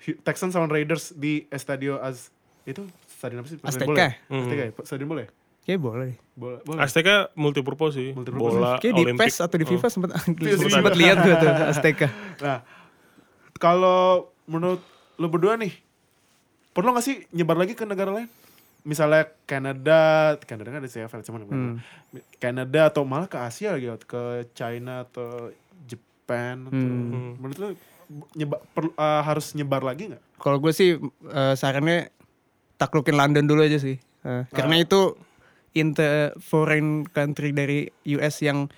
Hu- 0.00 0.18
Texans 0.20 0.52
lawan 0.52 0.68
Raiders 0.68 1.12
di 1.12 1.48
Estadio 1.48 1.96
Az 1.96 2.28
itu 2.62 2.80
stadion 3.06 3.40
apa 3.40 3.48
sih? 3.48 3.58
Azteca. 3.58 3.86
bola 3.86 3.98
ya? 3.98 4.12
Hmm. 4.26 4.40
Azteca 4.42 4.62
ya? 4.62 4.70
Stadion 4.82 5.08
bola 5.08 5.20
ya? 5.20 5.30
Kayaknya 5.60 5.80
boleh. 5.80 6.12
Bola, 6.34 6.58
bola. 6.60 6.78
Azteca 6.78 7.14
multipurpose 7.34 7.94
sih. 7.94 8.10
Multipurpose. 8.12 8.52
Bola, 8.54 8.72
Kayak 8.78 8.94
di 8.94 9.02
Olimpik. 9.02 9.20
PES 9.22 9.36
atau 9.40 9.56
di 9.56 9.66
FIFA 9.66 9.88
sempat 9.94 10.10
Iya, 10.38 10.54
sempat 10.62 10.92
iya. 10.92 11.00
lihat 11.00 11.16
gue 11.18 11.34
tuh 11.34 11.48
Azteca. 11.66 12.08
Nah, 12.38 12.58
kalau 13.54 14.00
menurut 14.44 14.82
lo 15.14 15.26
berdua 15.26 15.56
nih, 15.56 15.72
perlu 16.70 16.90
gak 16.90 17.00
sih 17.02 17.24
nyebar 17.30 17.56
lagi 17.56 17.72
ke 17.72 17.84
negara 17.84 18.12
lain? 18.12 18.28
Misalnya 18.84 19.32
Kanada, 19.48 20.36
Kanada 20.44 20.68
kan 20.68 20.80
ada 20.84 20.90
CFL 20.90 21.24
cuman 21.24 21.40
Hmm. 21.48 21.76
Kanada 22.36 22.92
atau 22.92 23.02
malah 23.02 23.26
ke 23.26 23.40
Asia 23.40 23.72
lagi, 23.72 23.88
ke 24.04 24.44
China 24.52 25.08
atau 25.08 25.48
Japan 25.88 26.68
atau 26.68 26.76
Hmm. 26.76 27.40
menurut 27.40 27.58
lo 27.58 27.68
nyeba, 28.36 28.60
perlu, 28.76 28.92
eh, 28.92 29.22
harus 29.24 29.56
nyebar 29.56 29.80
lagi 29.80 30.12
nggak? 30.12 30.22
Kalau 30.36 30.60
gue 30.60 30.72
sih 30.76 31.00
eh, 31.26 31.54
sarannya 31.56 32.12
taklukin 32.76 33.16
London 33.16 33.48
dulu 33.48 33.64
aja 33.64 33.80
sih. 33.80 33.96
Eh, 34.20 34.44
Karena 34.52 34.76
itu 34.76 35.16
in 35.72 35.96
the 35.96 36.36
foreign 36.38 37.08
country 37.08 37.50
dari 37.50 37.88
US 38.14 38.44
yang 38.44 38.68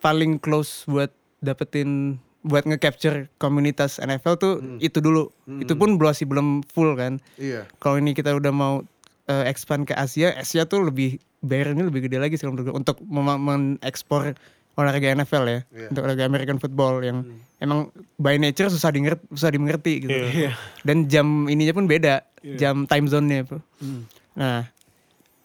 paling 0.00 0.40
close 0.40 0.88
buat 0.88 1.12
dapetin 1.38 2.16
buat 2.40 2.64
nge-capture 2.64 3.28
komunitas 3.36 4.00
NFL 4.00 4.34
tuh 4.36 4.52
itu 4.80 5.04
dulu. 5.04 5.28
Itu 5.60 5.76
pun 5.76 6.00
masih 6.00 6.24
belum 6.24 6.64
full 6.64 6.96
kan. 6.96 7.20
Iya. 7.36 7.68
Kalau 7.76 8.00
ini 8.00 8.16
kita 8.16 8.32
udah 8.32 8.48
mau 8.48 8.80
eh, 9.30 9.44
expand 9.46 9.86
ke 9.86 9.94
Asia, 9.94 10.34
Asia 10.34 10.66
tuh 10.66 10.82
lebih 10.82 11.16
bayarnya 11.40 11.86
lebih 11.86 12.04
gede 12.04 12.18
lagi 12.18 12.34
sih 12.34 12.42
kalau 12.42 12.58
menurut 12.58 12.66
gue, 12.66 12.76
untuk 12.76 12.96
mem- 13.00 13.38
mengekspor 13.40 14.34
olahraga 14.74 15.14
NFL 15.14 15.44
ya, 15.46 15.60
Iya. 15.68 15.88
untuk 15.88 16.02
olahraga 16.02 16.24
American 16.26 16.58
football 16.58 17.00
yang 17.00 17.22
emang 17.58 17.88
by 18.16 18.36
nature 18.36 18.66
susah 18.66 18.88
dimengerti, 18.88 19.24
susah 19.30 19.50
dimengerti 19.50 19.92
gitu. 20.02 20.12
Iya. 20.12 20.52
Dan 20.82 21.06
jam 21.06 21.26
ininya 21.46 21.72
pun 21.72 21.84
beda, 21.84 22.24
jam 22.56 22.84
time 22.84 23.06
zone-nya 23.06 23.44
bro. 23.44 23.60
Nah, 24.32 24.64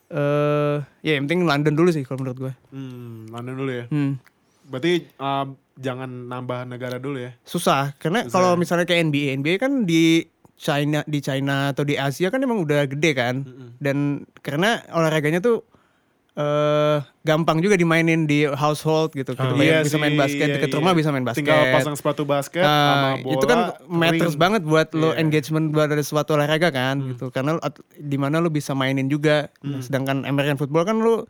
eh 0.08 0.78
ya 1.02 1.18
yang 1.18 1.26
penting 1.26 1.44
London 1.44 1.74
dulu 1.74 1.90
sih 1.90 2.02
kalau 2.02 2.22
menurut 2.22 2.38
gue. 2.40 2.54
Hmm, 2.70 3.28
London 3.28 3.56
dulu 3.56 3.72
ya. 3.74 3.86
Hmm. 3.90 4.22
Berarti 4.66 4.94
uh, 5.18 5.46
jangan 5.76 6.10
nambah 6.26 6.66
negara 6.66 6.98
dulu 6.98 7.20
ya. 7.20 7.36
susah 7.44 7.92
karena 7.98 8.24
kalau 8.26 8.56
misalnya 8.56 8.88
kayak 8.88 9.10
NBA 9.10 9.36
NBA 9.36 9.56
kan 9.60 9.84
di 9.84 10.24
China 10.56 11.04
di 11.04 11.20
China 11.20 11.70
atau 11.70 11.84
di 11.84 11.96
Asia 11.96 12.28
kan 12.28 12.40
emang 12.40 12.60
udah 12.60 12.84
gede 12.86 13.12
kan 13.12 13.44
dan 13.78 13.98
karena 14.40 14.82
olahraganya 14.90 15.40
tuh 15.40 15.68
eh 16.34 16.98
gampang 17.24 17.60
juga 17.60 17.74
dimainin 17.74 18.24
di 18.24 18.44
household 18.46 19.12
gitu 19.12 19.32
kita 19.32 19.56
Iya 19.56 19.82
bisa 19.82 19.96
main 19.96 20.16
basket 20.16 20.44
iya, 20.46 20.56
deket 20.56 20.68
iya. 20.68 20.76
rumah 20.76 20.92
bisa 20.92 21.08
main 21.08 21.24
basket 21.24 21.48
Tinggal 21.48 21.72
pasang 21.72 21.96
sepatu 21.96 22.24
basket 22.24 22.60
Nah, 22.60 22.76
sama 22.84 23.10
bola. 23.18 23.32
itu 23.32 23.46
kan 23.46 23.60
matters 23.88 24.34
ring. 24.34 24.42
banget 24.42 24.62
buat 24.62 24.88
lo 24.92 25.10
Iya. 25.10 25.20
engagement 25.22 25.72
buat 25.72 25.88
ada 25.88 26.04
suatu 26.04 26.36
olahraga 26.36 26.70
kan 26.70 26.96
Hmm. 26.98 27.08
gitu 27.10 27.26
karena 27.30 27.56
lo- 27.56 27.64
at- 27.64 27.80
di 27.90 28.18
mana 28.18 28.38
lo 28.38 28.48
bisa 28.50 28.72
mainin 28.72 29.08
juga 29.08 29.48
sedangkan 29.80 30.24
American 30.24 30.56
football 30.56 30.84
kan 30.84 30.98
lo 30.98 31.24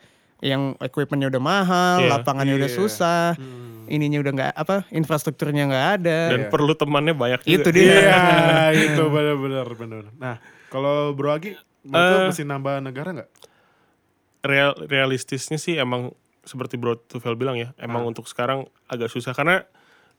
yang 0.45 0.77
equipmentnya 0.77 1.27
udah 1.27 1.41
mahal 1.41 1.97
Iya. 1.99 2.09
lapangannya 2.13 2.53
udah 2.55 2.69
Iya. 2.69 2.77
susah 2.77 3.33
Hmm. 3.33 3.85
ininya 3.87 4.21
udah 4.21 4.31
nggak 4.31 4.51
apa 4.53 4.75
infrastrukturnya 4.89 5.65
nggak 5.65 5.87
ada 5.99 6.19
Dan 6.31 6.41
perlu 6.47 6.73
temannya 6.73 7.13
banyak 7.13 7.41
juga. 7.41 7.53
itu 7.55 7.69
dia 7.71 7.85
Iya, 7.91 8.21
itu 8.93 9.01
benar-benar 9.05 9.67
benar. 9.71 10.03
Nah, 10.15 10.37
kalau 10.67 11.11
Bro 11.11 11.33
Agi, 11.33 11.57
Eh. 11.83 12.25
mesti 12.25 12.41
nambah 12.41 12.77
negara 12.79 13.09
nggak? 13.11 13.29
Real, 14.41 14.77
realistisnya 14.79 15.57
sih 15.57 15.73
emang 15.75 16.13
seperti 16.41 16.77
Bro 16.77 17.01
Tufel 17.03 17.33
bilang 17.33 17.57
ya, 17.57 17.73
emang 17.75 18.05
untuk 18.05 18.25
sekarang 18.25 18.65
agak 18.85 19.09
susah 19.09 19.33
karena 19.33 19.65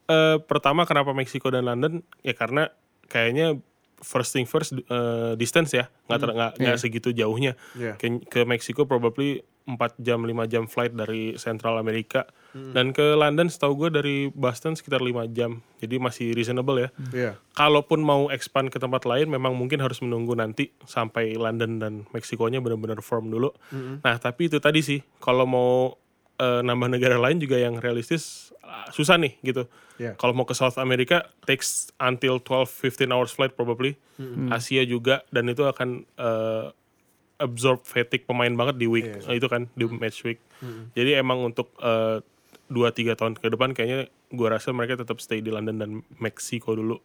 eh, 0.04 0.38
pertama 0.40 0.82
kenapa 0.82 1.10
Meksiko 1.10 1.46
dan 1.48 1.64
London 1.64 2.02
ya 2.20 2.30
karena 2.30 2.70
kayaknya 3.04 3.58
first 3.98 4.30
thing 4.30 4.42
first 4.44 4.70
eh, 4.72 5.32
distance 5.34 5.70
ya, 5.72 5.90
nggak 6.04 6.18
ter- 6.20 6.30
nggak 6.32 6.52
nggak 6.56 6.76
segitu 6.76 7.10
jauhnya. 7.10 7.58
Iya. 7.72 7.94
Ke, 7.96 8.06
ke 8.20 8.40
Meksiko 8.42 8.82
probably 8.84 9.42
4 9.66 9.98
jam 9.98 10.22
5 10.22 10.46
jam 10.46 10.64
flight 10.70 10.94
dari 10.94 11.34
Central 11.34 11.82
Amerika 11.82 12.26
dan 12.56 12.96
ke 12.96 13.04
London 13.12 13.52
setahu 13.52 13.86
gue 13.86 13.90
dari 13.92 14.16
Boston 14.32 14.72
sekitar 14.72 15.04
5 15.04 15.28
jam. 15.36 15.60
Jadi 15.76 16.00
masih 16.00 16.32
reasonable 16.32 16.88
ya. 16.88 16.90
Iya. 17.12 17.32
Kalaupun 17.52 18.00
mau 18.00 18.32
expand 18.32 18.72
ke 18.72 18.80
tempat 18.80 19.04
lain, 19.04 19.28
memang 19.28 19.52
mungkin 19.52 19.82
harus 19.84 20.00
menunggu 20.00 20.32
nanti 20.32 20.72
sampai 20.88 21.36
London 21.36 21.76
dan 21.76 21.92
Meksikonya 22.16 22.64
benar-benar 22.64 23.04
firm 23.04 23.28
dulu. 23.28 23.52
Nah, 24.00 24.16
tapi 24.16 24.48
itu 24.48 24.56
tadi 24.56 24.80
sih, 24.80 25.04
kalau 25.20 25.44
mau 25.44 26.00
eh, 26.40 26.60
nambah 26.64 26.96
negara 26.96 27.20
lain 27.20 27.36
juga 27.36 27.60
yang 27.60 27.76
realistis 27.76 28.56
ah, 28.64 28.88
susah 28.88 29.20
nih 29.20 29.36
gitu. 29.44 29.68
Iya. 30.00 30.16
Kalau 30.16 30.32
mau 30.32 30.48
ke 30.48 30.56
South 30.56 30.80
America, 30.80 31.28
takes 31.44 31.92
until 32.00 32.40
12-15 32.40 33.12
hours 33.12 33.32
flight 33.36 33.52
probably. 33.52 34.00
Asia 34.48 34.80
juga, 34.88 35.28
dan 35.28 35.44
itu 35.52 35.60
akan 35.68 36.08
eh, 36.16 36.64
absorb 37.36 37.84
fatigue 37.84 38.24
pemain 38.24 38.52
banget 38.52 38.80
di 38.80 38.86
week 38.88 39.06
eh, 39.06 39.36
itu 39.36 39.48
kan 39.48 39.68
di 39.76 39.84
match 39.88 40.24
week. 40.24 40.40
Jadi 40.96 41.16
emang 41.20 41.44
untuk 41.44 41.72
eh, 41.80 42.24
dua 42.66 42.90
tiga 42.90 43.14
tahun 43.14 43.38
ke 43.38 43.46
depan 43.54 43.72
kayaknya 43.76 44.10
gua 44.34 44.58
rasa 44.58 44.74
mereka 44.74 44.98
tetap 44.98 45.22
stay 45.22 45.38
di 45.38 45.54
London 45.54 45.76
dan 45.78 45.90
Meksiko 46.18 46.74
dulu. 46.74 46.98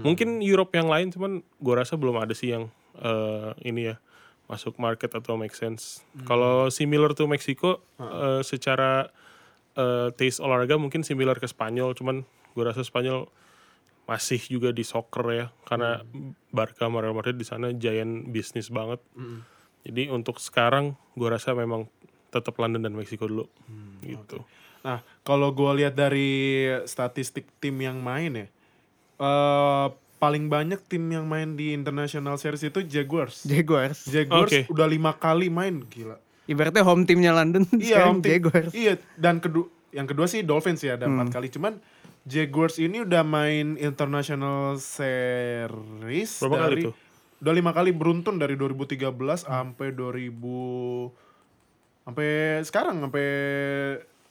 Mungkin 0.00 0.40
Europe 0.40 0.72
yang 0.72 0.88
lain 0.88 1.12
cuman 1.12 1.44
gua 1.60 1.84
rasa 1.84 2.00
belum 2.00 2.16
ada 2.16 2.32
sih 2.32 2.54
yang 2.56 2.72
eh, 3.00 3.52
ini 3.68 3.92
ya 3.92 3.96
masuk 4.48 4.76
market 4.80 5.12
atau 5.12 5.36
make 5.36 5.56
sense. 5.56 6.04
Kalau 6.28 6.68
similar 6.72 7.12
to 7.12 7.28
Meksiko 7.28 7.84
eh, 8.00 8.40
secara 8.40 9.12
eh, 9.76 10.08
taste 10.16 10.40
olahraga 10.40 10.80
mungkin 10.80 11.04
similar 11.04 11.36
ke 11.36 11.48
Spanyol 11.48 11.92
cuman 11.92 12.24
gua 12.56 12.72
rasa 12.72 12.80
Spanyol 12.84 13.28
masih 14.02 14.42
juga 14.50 14.74
di 14.74 14.82
soccer 14.82 15.24
ya 15.30 15.46
karena 15.62 16.02
Barca 16.50 16.90
sama 16.90 16.98
Real 16.98 17.14
Madrid 17.14 17.38
di 17.38 17.46
sana 17.46 17.70
giant 17.76 18.32
bisnis 18.32 18.72
banget. 18.72 18.98
Jadi 19.82 20.08
untuk 20.10 20.38
sekarang 20.38 20.94
gua 21.18 21.36
rasa 21.38 21.52
memang 21.52 21.90
tetap 22.32 22.56
London 22.56 22.80
dan 22.80 22.96
Meksiko 22.96 23.28
dulu 23.28 23.44
gitu. 24.00 24.40
Nah, 24.82 24.98
kalau 25.22 25.54
gue 25.54 25.84
lihat 25.84 25.94
dari 25.94 26.66
statistik 26.90 27.46
tim 27.62 27.78
yang 27.78 28.02
main 28.02 28.34
ya, 28.34 28.46
eh 29.22 29.86
paling 30.18 30.46
banyak 30.46 30.78
tim 30.86 31.02
yang 31.10 31.26
main 31.26 31.54
di 31.58 31.74
International 31.74 32.34
Series 32.38 32.62
itu 32.66 32.82
Jaguars. 32.86 33.42
Jaguars. 33.42 34.06
Jaguars 34.06 34.50
Oke. 34.50 34.60
udah 34.70 34.86
lima 34.86 35.14
kali 35.18 35.50
main, 35.50 35.82
gila. 35.86 36.18
Ibaratnya 36.46 36.82
home 36.82 37.06
timnya 37.06 37.30
London 37.30 37.62
Iya, 37.74 38.02
sekarang 38.02 38.06
home 38.10 38.22
team. 38.22 38.32
Jaguars. 38.34 38.72
Iya, 38.74 38.94
dan 39.14 39.38
kedua 39.38 39.66
yang 39.92 40.06
kedua 40.08 40.26
sih 40.26 40.40
Dolphins 40.42 40.82
ya 40.82 40.98
ada 40.98 41.06
empat 41.06 41.30
kali. 41.30 41.52
Cuman 41.52 41.78
Jaguars 42.26 42.78
ini 42.78 43.02
udah 43.02 43.22
main 43.22 43.78
International 43.78 44.78
Series 44.78 46.38
Berapa 46.42 46.56
kali 46.58 46.70
dari 46.70 46.82
tuh? 46.90 46.94
Udah 47.42 47.52
lima 47.52 47.70
kali 47.70 47.90
beruntun 47.90 48.38
dari 48.38 48.54
2013 48.54 49.02
sampai 49.40 49.90
2000 49.90 50.30
sampai 52.02 52.28
sekarang 52.62 52.96
sampai 53.00 53.26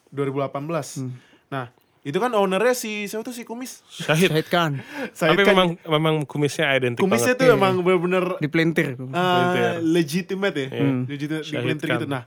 2018. 0.10 1.08
Nah, 1.48 1.68
itu 2.02 2.18
kan 2.18 2.32
ownernya 2.32 2.72
si 2.72 3.06
siapa 3.06 3.22
tuh 3.22 3.32
si 3.32 3.44
Kumis. 3.44 3.84
Syahid. 3.86 4.28
Syahid 4.28 4.48
Khan 4.48 4.72
Saya 5.12 5.32
Tapi 5.32 5.44
kan 5.44 5.52
memang 5.52 5.70
memang 5.86 6.16
kumisnya 6.26 6.72
identik 6.72 7.00
Kumisnya 7.00 7.36
banget. 7.36 7.44
tuh 7.44 7.54
emang 7.54 7.74
bener-bener 7.80 8.26
di 8.38 8.48
pelintir. 8.48 8.96
uh, 8.98 9.80
legitimate 9.82 10.56
ya, 10.58 10.68
Iya. 10.70 10.90
legitimate 11.06 11.44
Syahid 11.44 11.60
dipelintir 11.78 11.88
Khan. 11.88 11.96
gitu. 11.98 12.08
Nah, 12.08 12.24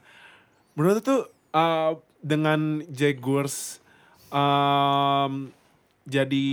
menurut 0.73 1.01
tuh 1.01 1.21
uh, 1.51 1.93
dengan 2.21 2.61
Jaguars 2.87 3.81
um, 4.31 5.49
jadi 6.05 6.47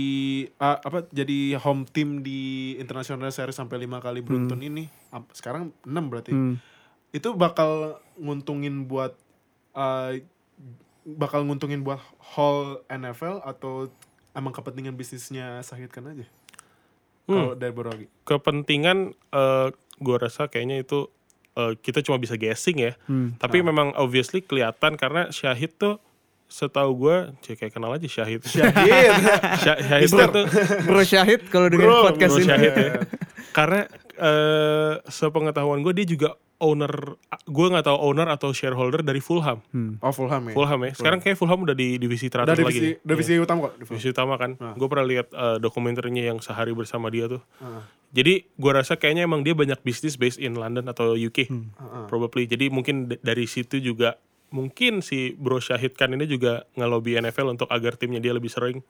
uh, 0.56 0.80
apa 0.80 1.04
jadi 1.12 1.60
home 1.60 1.84
team 1.84 2.24
di 2.24 2.72
International 2.80 3.28
Series 3.28 3.56
sampai 3.56 3.84
lima 3.84 4.00
kali 4.00 4.24
beruntun 4.24 4.64
ini, 4.64 4.88
ap- 5.12 5.28
sekarang 5.36 5.76
enam 5.84 6.08
berarti. 6.08 6.32
Hmm. 6.32 6.56
Itu 7.12 7.36
bakal 7.36 8.00
nguntungin 8.16 8.88
buat 8.88 9.12
uh, 9.76 10.16
bakal 11.04 11.44
nguntungin 11.44 11.84
buat 11.84 12.00
whole 12.32 12.80
NFL 12.88 13.44
atau 13.44 13.92
emang 14.32 14.56
kepentingan 14.56 14.96
bisnisnya 14.96 15.60
Sahid 15.60 15.92
Khan 15.92 16.08
aja? 16.08 16.24
Kalau 17.28 17.52
dari 17.52 17.72
Borogi. 17.76 18.06
Kepentingan 18.24 19.12
eh 19.12 19.68
gua 20.02 20.16
rasa 20.18 20.48
kayaknya 20.48 20.82
itu 20.82 21.06
eh, 21.54 21.78
kita 21.78 22.02
cuma 22.02 22.18
bisa 22.18 22.34
guessing 22.40 22.80
ya. 22.80 22.96
Tapi 23.38 23.60
memang 23.62 23.92
obviously 24.00 24.40
kelihatan 24.42 24.96
karena 24.96 25.28
Syahid 25.28 25.76
tuh 25.76 26.00
setahu 26.52 26.90
gua, 26.94 27.16
cek 27.40 27.56
kayak 27.56 27.72
kenal 27.72 27.88
aja 27.90 28.04
Syahid. 28.04 28.44
Syahid. 28.52 29.10
Syah- 29.58 29.80
Syahid 29.80 30.08
tuh 30.12 30.44
Bro 30.84 31.00
Syahid 31.02 31.40
kalau 31.48 31.66
dengerin 31.66 31.88
Bro, 31.88 32.00
podcast 32.06 32.30
Bro 32.30 32.38
ini. 32.38 32.46
Syahid 32.46 32.72
ya. 32.74 32.92
Karena 33.50 33.80
eh 34.14 34.92
sepengetahuan 35.08 35.80
gue 35.80 35.92
dia 35.94 36.06
juga 36.06 36.28
owner, 36.58 37.18
gue 37.42 37.66
nggak 37.66 37.82
tahu 37.82 37.98
owner 37.98 38.30
atau 38.30 38.54
shareholder 38.54 39.02
dari 39.02 39.18
Fulham. 39.18 39.58
Oh 39.98 40.14
Fulham 40.14 40.46
ya. 40.46 40.54
Fulham 40.54 40.80
ya. 40.80 40.92
Sekarang 40.94 41.18
kayak 41.18 41.34
Fulham 41.34 41.58
udah 41.60 41.74
di 41.74 41.96
divisi 41.96 42.30
teratas 42.30 42.52
Dari 42.52 42.62
lagi. 42.62 42.72
divisi, 42.72 42.90
nih. 42.92 43.02
divisi 43.02 43.32
utama 43.34 43.58
kok. 43.58 43.72
Di 43.72 43.82
Fulham. 43.82 43.90
Divisi 43.90 44.08
utama 44.08 44.34
kan. 44.36 44.50
Gue 44.76 44.86
pernah 44.86 45.02
lihat 45.04 45.26
eh, 45.28 45.56
dokumenternya 45.58 46.22
yang 46.24 46.38
sehari 46.38 46.70
bersama 46.70 47.08
dia 47.08 47.26
tuh. 47.26 47.42
Ah. 47.58 47.82
Jadi 48.12 48.46
gue 48.46 48.72
rasa 48.72 48.94
kayaknya 48.94 49.24
emang 49.24 49.40
dia 49.40 49.52
banyak 49.52 49.80
bisnis 49.80 50.14
based 50.14 50.36
in 50.36 50.54
London 50.54 50.86
atau 50.86 51.12
UK, 51.12 51.48
Ah, 51.74 52.06
probably. 52.06 52.44
Jadi 52.44 52.68
mungkin 52.68 53.08
d- 53.08 53.18
dari 53.18 53.44
situ 53.44 53.80
juga 53.80 54.14
mungkin 54.52 55.00
si 55.00 55.32
Bro 55.34 55.58
Syahid 55.58 55.96
kan 55.96 56.12
ini 56.12 56.24
juga 56.24 56.68
ngelobi 56.76 57.16
NFL 57.16 57.48
untuk 57.50 57.66
agar 57.66 57.96
timnya 57.96 58.20
dia 58.20 58.30
lebih 58.30 58.52
sering. 58.52 58.84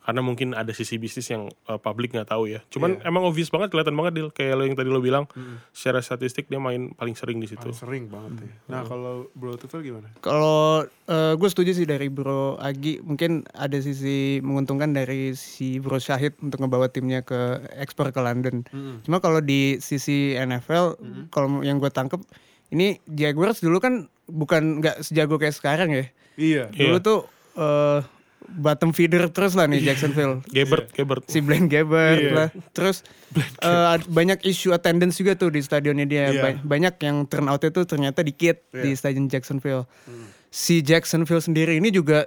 Karena 0.00 0.24
mungkin 0.24 0.56
ada 0.56 0.72
sisi 0.72 0.96
bisnis 0.96 1.28
yang 1.28 1.44
uh, 1.68 1.76
publik 1.76 2.16
nggak 2.16 2.32
tahu 2.32 2.48
ya. 2.48 2.64
Cuman 2.72 2.98
Iya. 2.98 3.12
emang 3.12 3.20
obvious 3.20 3.52
banget, 3.52 3.68
kelihatan 3.68 3.92
banget 3.92 4.12
deal. 4.16 4.28
Kayak 4.32 4.56
lo 4.56 4.64
yang 4.64 4.72
tadi 4.72 4.88
lo 4.88 4.96
bilang, 4.96 5.28
secara 5.76 6.00
statistik 6.00 6.48
dia 6.48 6.56
main 6.56 6.96
paling 6.96 7.12
sering 7.12 7.36
di 7.36 7.44
situ. 7.44 7.60
Paling 7.60 7.76
sering 7.76 8.04
banget 8.08 8.48
ya. 8.48 8.52
Nah 8.72 8.88
kalau 8.88 9.28
Bro 9.36 9.60
Tutul 9.60 9.84
gimana? 9.84 10.08
Kalau 10.24 10.88
gue 11.36 11.48
setuju 11.52 11.76
sih 11.76 11.84
dari 11.84 12.08
Bro 12.08 12.56
Agi 12.56 13.04
mungkin 13.04 13.44
ada 13.52 13.76
sisi 13.76 14.40
menguntungkan 14.40 14.96
dari 14.96 15.36
si 15.36 15.76
Bro 15.78 16.00
Syahid 16.00 16.32
untuk 16.40 16.64
ngebawa 16.64 16.88
timnya 16.88 17.20
ke 17.20 17.60
ekspor 17.76 18.08
ke 18.08 18.24
London. 18.24 18.64
Cuma 19.04 19.20
kalau 19.20 19.44
di 19.44 19.84
sisi 19.84 20.32
NFL 20.32 20.96
kalau 21.28 21.60
yang 21.60 21.76
gue 21.76 21.92
tangkep 21.92 22.24
ini 22.70 22.98
Jaguars 23.04 23.58
dulu 23.58 23.78
kan 23.78 23.94
bukan 24.24 24.78
nggak 24.78 25.02
sejago 25.02 25.36
kayak 25.36 25.52
sekarang 25.52 25.90
ya. 25.90 26.04
Iya. 26.34 26.64
Dulu 26.70 26.96
tuh 26.98 27.20
eh, 27.52 28.00
bottom 28.50 28.90
feeder 28.90 29.28
terus 29.28 29.54
lah 29.54 29.66
nih 29.66 29.84
Jacksonville. 29.84 30.42
Gebert, 30.46 30.90
Gebert. 30.90 31.22
si 31.26 31.38
Blaine 31.38 31.66
Gabbert 31.66 32.18
Iya. 32.20 32.32
lah. 32.32 32.48
Terus 32.72 33.02
eh, 33.60 33.68
ad- 33.92 34.06
banyak 34.06 34.42
isu 34.42 34.70
attendance 34.70 35.16
juga 35.16 35.34
tuh 35.34 35.50
di 35.50 35.60
stadionnya 35.60 36.04
dia. 36.04 36.24
Iya. 36.28 36.40
Ba- 36.40 36.62
banyak 36.64 36.94
yang 37.00 37.24
turnoutnya 37.24 37.70
tuh 37.70 37.84
ternyata 37.84 38.22
dikit 38.22 38.62
di 38.72 38.90
Iya. 38.90 38.96
stadion 38.96 39.26
Jacksonville. 39.26 39.84
Si 40.48 40.80
Jacksonville 40.80 41.38
sendiri 41.40 41.76
ini 41.76 41.90
juga 41.90 42.26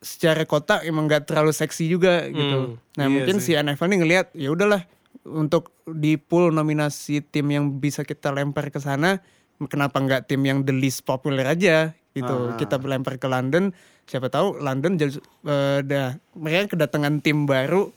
secara 0.00 0.42
kota 0.42 0.80
emang 0.80 1.04
nggak 1.04 1.28
terlalu 1.28 1.52
seksi 1.52 1.86
juga 1.86 2.24
gitu. 2.26 2.80
Nah 2.96 3.04
Iya 3.04 3.12
mungkin 3.12 3.36
sih. 3.38 3.52
si 3.52 3.58
NFL 3.58 3.86
nih 3.86 3.98
ngelihat 4.00 4.26
ya 4.32 4.48
udahlah 4.48 4.82
untuk 5.22 5.76
di 5.86 6.16
pool 6.16 6.48
nominasi 6.48 7.20
tim 7.20 7.44
yang 7.46 7.76
bisa 7.76 8.00
kita 8.00 8.32
lempar 8.32 8.72
ke 8.72 8.80
sana, 8.80 9.20
kenapa 9.68 10.00
nggak 10.00 10.30
tim 10.30 10.40
yang 10.40 10.64
the 10.64 10.72
least 10.72 11.04
popular 11.04 11.44
aja 11.44 11.92
gitu. 12.10 12.34
Ah. 12.50 12.56
Kita 12.56 12.80
lempar 12.80 13.20
ke 13.20 13.28
London, 13.28 13.70
siapa 14.08 14.32
tahu 14.32 14.58
London 14.58 14.96
jadi 14.96 15.12
eh, 15.46 15.78
dah 15.84 16.08
mereka 16.34 16.74
kedatangan 16.78 17.20
tim 17.20 17.44
baru 17.44 17.92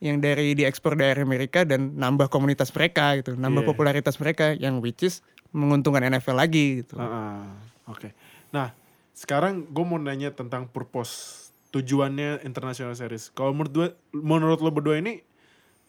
yang 0.00 0.24
dari 0.24 0.56
diekspor 0.56 0.96
dari 0.96 1.20
Amerika 1.20 1.68
dan 1.68 1.92
nambah 2.00 2.32
komunitas 2.32 2.72
mereka 2.72 3.20
gitu, 3.20 3.36
nambah 3.36 3.60
Iya. 3.60 3.68
popularitas 3.68 4.16
mereka 4.16 4.56
yang 4.56 4.80
which 4.80 5.04
is 5.04 5.20
menguntungkan 5.52 6.00
NFL 6.06 6.38
lagi 6.38 6.80
gitu. 6.80 6.96
Ah, 6.96 7.44
Oke. 7.84 8.14
Nah, 8.54 8.72
sekarang 9.12 9.66
gue 9.68 9.84
mau 9.84 9.98
nanya 10.00 10.32
tentang 10.32 10.64
purpose 10.64 11.50
tujuannya 11.70 12.40
international 12.42 12.96
series. 12.96 13.28
Kalau 13.30 13.52
menurut 13.52 13.72
gue, 13.74 13.88
menurut 14.16 14.58
lo 14.64 14.72
berdua 14.72 14.96
ini 14.96 15.20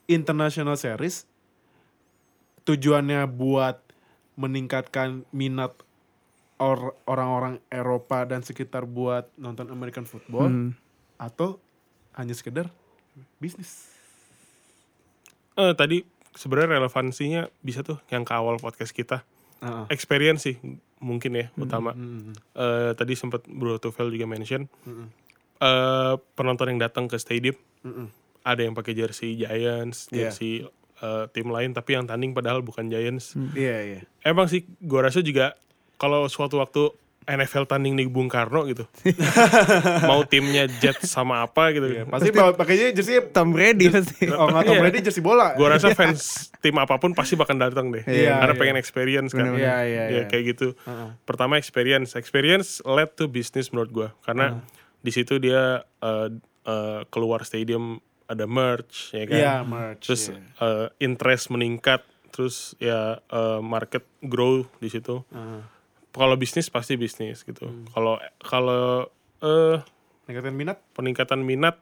international 0.10 0.76
series 0.76 1.24
tujuannya 2.66 3.26
buat 3.32 3.82
meningkatkan 4.34 5.28
minat 5.30 5.76
or- 6.58 6.96
orang-orang 7.04 7.58
Eropa 7.68 8.24
dan 8.24 8.42
sekitar 8.42 8.84
buat 8.84 9.28
nonton 9.36 9.68
American 9.68 10.04
football 10.04 10.48
Hmm. 10.48 10.72
atau 11.18 11.58
hanya 12.14 12.32
sekedar 12.32 12.70
bisnis. 13.38 13.90
Eh 15.54 15.74
tadi 15.74 16.02
sebenarnya 16.32 16.80
relevansinya 16.80 17.52
bisa 17.60 17.82
tuh 17.82 18.00
yang 18.08 18.24
ke 18.24 18.32
awal 18.32 18.56
podcast 18.58 18.92
kita. 18.92 19.24
Ah. 19.60 19.86
Experience 19.88 20.42
sih 20.44 20.56
mungkin 20.98 21.34
ya 21.36 21.48
utama. 21.56 21.94
Hmm, 21.94 22.34
Eh 22.52 22.92
tadi 22.94 23.14
sempat 23.14 23.46
Bro 23.46 23.78
Tufel 23.78 24.10
juga 24.10 24.26
mention 24.26 24.66
hmm, 24.86 25.08
eh 25.60 26.14
penonton 26.34 26.70
yang 26.70 26.80
datang 26.80 27.06
ke 27.06 27.18
stadium 27.18 27.54
hmm, 27.82 27.94
hmm. 27.94 28.08
ada 28.42 28.62
yang 28.62 28.74
pakai 28.74 28.94
jersey 28.94 29.36
Giants, 29.36 30.10
Iya. 30.10 30.30
jersey 30.30 30.66
eh, 31.02 31.26
tim 31.30 31.50
lain 31.50 31.74
tapi 31.74 31.94
yang 31.94 32.06
tanding 32.06 32.32
padahal 32.32 32.62
bukan 32.62 32.88
Giants. 32.88 33.34
Iya, 33.52 33.78
iya. 33.84 34.00
Emang 34.22 34.46
sih 34.46 34.64
gua 34.80 35.10
rasa 35.10 35.20
juga 35.20 35.58
kalau 35.98 36.26
suatu 36.26 36.58
waktu 36.58 36.94
NFL 37.22 37.70
tanding 37.70 37.94
di 37.94 38.10
Bung 38.10 38.26
Karno 38.26 38.66
gitu. 38.66 38.82
Mau 40.10 40.26
timnya 40.26 40.66
Jets 40.66 41.06
sama 41.06 41.46
apa 41.46 41.70
gitu. 41.70 41.86
Iya, 41.86 42.04
Pasti 42.10 42.34
pakainya 42.34 42.90
jersey 42.92 43.22
Tom 43.30 43.54
Brady 43.54 43.94
pasti. 43.94 44.26
Oh 44.34 44.50
nggak 44.50 44.66
tahu 44.66 44.74
Iya. 44.74 44.82
berarti 44.82 45.00
jersey 45.06 45.22
bola. 45.22 45.54
Gua 45.54 45.78
rasa 45.78 45.94
fans 45.94 46.50
tim 46.58 46.74
apa 46.78 46.98
pun 46.98 47.14
pasti 47.14 47.38
bakal 47.38 47.62
datang 47.62 47.94
deh. 47.94 48.02
Iya, 48.10 48.42
Karena 48.42 48.54
iya. 48.58 48.62
pengen 48.62 48.78
experience 48.78 49.32
kan. 49.38 49.54
Iya, 49.54 49.54
iya, 49.54 49.76
Ya, 49.86 50.04
iya. 50.10 50.24
kayak 50.26 50.44
gitu. 50.58 50.74
Heeh. 50.82 51.10
Pertama 51.22 51.62
experience. 51.62 52.18
Experience 52.18 52.82
led 52.82 53.14
to 53.14 53.30
business 53.30 53.70
menurut 53.70 53.94
gua. 53.94 54.08
Karena 54.26 54.58
di 54.98 55.12
situ 55.14 55.38
dia 55.38 55.86
eh, 56.02 56.30
keluar 57.10 57.46
stadium 57.46 58.02
ada 58.32 58.48
merch 58.48 59.12
ya 59.12 59.24
kan. 59.28 59.36
Iya, 59.38 59.54
merch. 59.68 60.08
Terus 60.08 60.32
iya. 60.32 60.40
eh, 60.64 60.88
interest 61.04 61.52
meningkat, 61.52 62.02
terus 62.32 62.74
ya 62.80 63.20
eh, 63.20 63.60
market 63.60 64.08
grow 64.24 64.64
di 64.80 64.88
situ. 64.88 65.28
Heeh. 65.30 65.62
Kalau 66.12 66.36
bisnis 66.36 66.68
pasti 66.68 66.96
bisnis 66.96 67.44
gitu. 67.44 67.68
Hmm. 67.68 67.88
Kalau 67.92 68.16
kalau 68.40 69.12
eh 69.44 69.80
Ningkatin 70.28 70.56
minat? 70.56 70.80
peningkatan 70.96 71.44
minat 71.44 71.76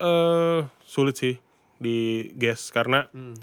eh 0.00 0.60
sulit 0.84 1.16
sih 1.16 1.34
di 1.78 2.28
guess 2.36 2.70
karena 2.72 3.06
Hmm. 3.12 3.36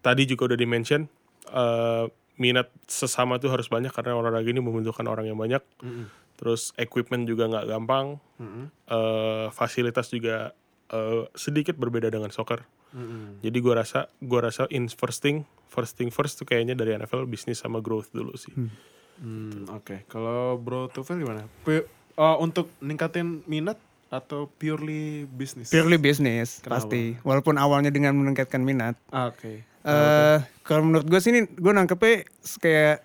tadi 0.00 0.24
juga 0.24 0.52
udah 0.52 0.58
di-mention 0.58 1.06
eh 1.48 2.04
minat 2.38 2.70
sesama 2.86 3.36
tuh 3.42 3.50
harus 3.50 3.66
banyak 3.66 3.90
karena 3.90 4.14
olahraga 4.14 4.46
ini 4.46 4.62
membutuhkan 4.62 5.02
orang 5.10 5.26
yang 5.26 5.34
banyak. 5.34 5.58
Mm-mm. 5.82 6.06
Terus 6.38 6.70
equipment 6.78 7.26
juga 7.26 7.50
nggak 7.50 7.66
gampang. 7.66 8.16
Mm-mm. 8.38 8.70
eh 8.86 9.46
fasilitas 9.50 10.08
juga 10.08 10.54
eh, 10.88 11.22
sedikit 11.34 11.74
berbeda 11.74 12.06
dengan 12.08 12.30
soccer. 12.30 12.62
Mm-mm. 12.94 13.42
Jadi 13.42 13.58
gua 13.58 13.82
rasa 13.82 14.06
gua 14.22 14.46
rasa 14.46 14.70
in 14.70 14.86
first 14.88 15.20
thing 15.20 15.42
first 15.68 15.98
thing 15.98 16.08
first 16.08 16.40
tuh 16.40 16.46
kayaknya 16.46 16.72
dari 16.72 16.96
NFL 16.96 17.28
bisnis 17.28 17.60
sama 17.60 17.82
growth 17.82 18.08
dulu 18.10 18.32
sih. 18.38 18.54
Hmm, 19.18 19.66
Oke, 19.74 20.06
kalau 20.06 20.56
Bro 20.56 20.94
Tufel 20.94 21.18
gimana? 21.18 21.44
Pu- 21.66 21.84
uh, 22.14 22.38
untuk 22.38 22.70
ningkatin 22.78 23.42
minat 23.44 23.76
atau 24.08 24.48
purely 24.48 25.26
bisnis? 25.28 25.68
Purely 25.68 25.98
business 25.98 26.62
Kenapa? 26.62 26.86
pasti. 26.86 27.18
Walaupun 27.20 27.58
awalnya 27.60 27.90
dengan 27.90 28.16
meningkatkan 28.16 28.62
minat. 28.62 28.94
Ah, 29.10 29.28
Oke. 29.28 29.66
eh 29.84 30.38
kalau 30.62 30.86
menurut 30.86 31.04
gue 31.04 31.20
sih 31.20 31.34
ini 31.34 31.50
gue 31.50 31.72
nangkepnya 31.72 32.24
kayak 32.60 32.96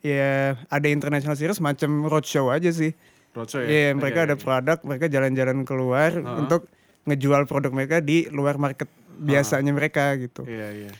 ya 0.00 0.32
ada 0.66 0.86
international 0.86 1.34
series 1.34 1.58
macam 1.58 2.04
roadshow 2.04 2.48
aja 2.48 2.68
sih. 2.68 2.92
Roadshow 3.32 3.62
Iya, 3.62 3.92
ya? 3.92 3.92
mereka 3.92 4.18
Oke, 4.18 4.26
ada 4.26 4.34
oke. 4.34 4.42
produk, 4.42 4.78
mereka 4.82 5.06
jalan-jalan 5.06 5.58
keluar 5.62 6.10
untuk 6.16 6.68
ngejual 7.04 7.44
produk 7.44 7.70
mereka 7.70 7.96
di 7.98 8.26
luar 8.28 8.56
market 8.56 8.88
biasanya 9.16 9.70
mereka 9.70 10.12
gitu. 10.16 10.42
Iya, 10.42 10.68
iya. 10.74 10.90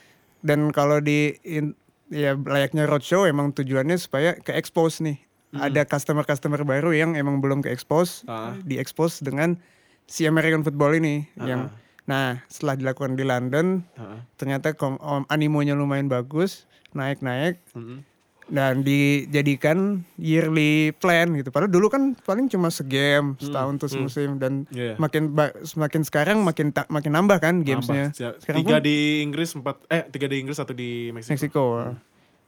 Dan 0.41 0.71
kalau 0.71 1.01
di 1.01 1.35
in- 1.43 1.75
ya 2.07 2.33
layaknya 2.33 2.85
roadshow 2.85 3.25
emang 3.25 3.51
tujuannya 3.51 3.97
supaya 3.97 4.37
ke 4.37 4.53
expose 4.53 5.01
nih. 5.01 5.19
Ada 5.53 5.83
customer-customer 5.83 6.63
baru 6.63 6.93
yang 6.93 7.15
emang 7.15 7.41
belum 7.41 7.61
ke 7.61 7.71
expose, 7.71 8.23
Ah. 8.27 8.53
di 8.61 8.77
expose 8.77 9.19
dengan 9.19 9.57
si 10.05 10.23
American 10.23 10.61
football 10.61 10.93
ini 10.93 11.25
yang 11.37 11.73
nah 12.05 12.39
setelah 12.47 12.77
dilakukan 12.77 13.19
di 13.19 13.25
London 13.25 13.83
Heeh. 13.93 14.21
ternyata 14.37 14.71
kom- 14.73 15.01
om- 15.01 15.27
animonya 15.27 15.75
lumayan 15.75 16.07
bagus 16.07 16.63
naik-naik 16.93 17.59
Mm-mm. 17.73 18.07
Dan 18.47 18.81
dijadikan 18.81 19.79
yearly 20.15 20.95
plan 20.95 21.35
gitu 21.35 21.51
padahal 21.51 21.67
dulu 21.67 21.87
kan 21.87 22.15
paling 22.17 22.47
cuma 22.47 22.71
segame 22.71 23.35
setahun 23.37 23.75
tuh 23.77 23.91
semusim 23.91 24.39
dan 24.39 24.71
Iya. 24.71 24.95
makin 24.97 25.35
semakin 25.61 26.03
sekarang 26.03 26.39
makin 26.41 26.71
ta- 26.71 26.87
makin 26.87 27.11
nambah 27.13 27.39
kan 27.39 27.61
gamesnya 27.61 28.11
Nambah. 28.11 28.15
Ja- 28.15 28.39
sekarang 28.39 28.59
Tiga 28.63 28.79
pun 28.79 28.85
di 28.85 28.97
Inggris, 29.21 29.51
empat 29.53 29.77
eh 29.89 30.07
tiga 30.07 30.27
di 30.27 30.37
Inggris, 30.39 30.57
satu 30.57 30.71
di 30.71 31.11
Meksiko. 31.11 31.33
Meksiko 31.33 31.67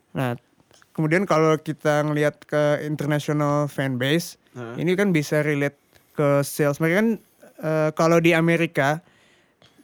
nah 0.08 0.38
kemudian 0.92 1.22
kalau 1.24 1.54
kita 1.56 2.02
ngelihat 2.02 2.42
ke 2.42 2.62
international 2.82 3.66
fan 3.66 3.98
base 3.98 4.38
Heeh. 4.52 4.78
ini 4.80 4.94
kan 4.94 5.10
bisa 5.10 5.42
relate 5.42 5.78
ke 6.12 6.42
sales 6.42 6.78
mereka 6.78 6.96
kan 6.96 7.08
eh, 7.58 7.90
kalau 7.92 8.18
di 8.18 8.32
Amerika 8.32 9.02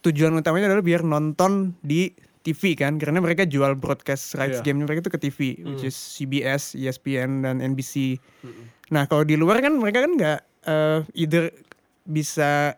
tujuan 0.01 0.31
utamanya 0.31 0.69
adalah 0.69 0.79
biar 0.81 1.01
nonton 1.01 1.75
di 1.81 2.07
TV 2.45 2.77
kan 2.77 3.01
karena 3.01 3.17
mereka 3.17 3.41
jual 3.43 3.73
broadcast 3.73 4.37
rights 4.37 4.61
Iya. 4.61 4.65
game 4.69 4.85
mereka 4.85 5.01
itu 5.01 5.09
ke 5.09 5.19
TV 5.19 5.39
which 5.65 5.81
is 5.83 5.97
CBS, 5.97 6.77
ESPN 6.77 7.41
dan 7.41 7.57
NBC. 7.57 8.21
Nah 8.93 9.09
kalau 9.09 9.25
di 9.25 9.33
luar 9.33 9.57
kan 9.59 9.73
mereka 9.73 10.05
kan 10.05 10.13
nggak 10.13 10.39
eh, 10.63 10.99
either 11.17 11.49
bisa 12.05 12.77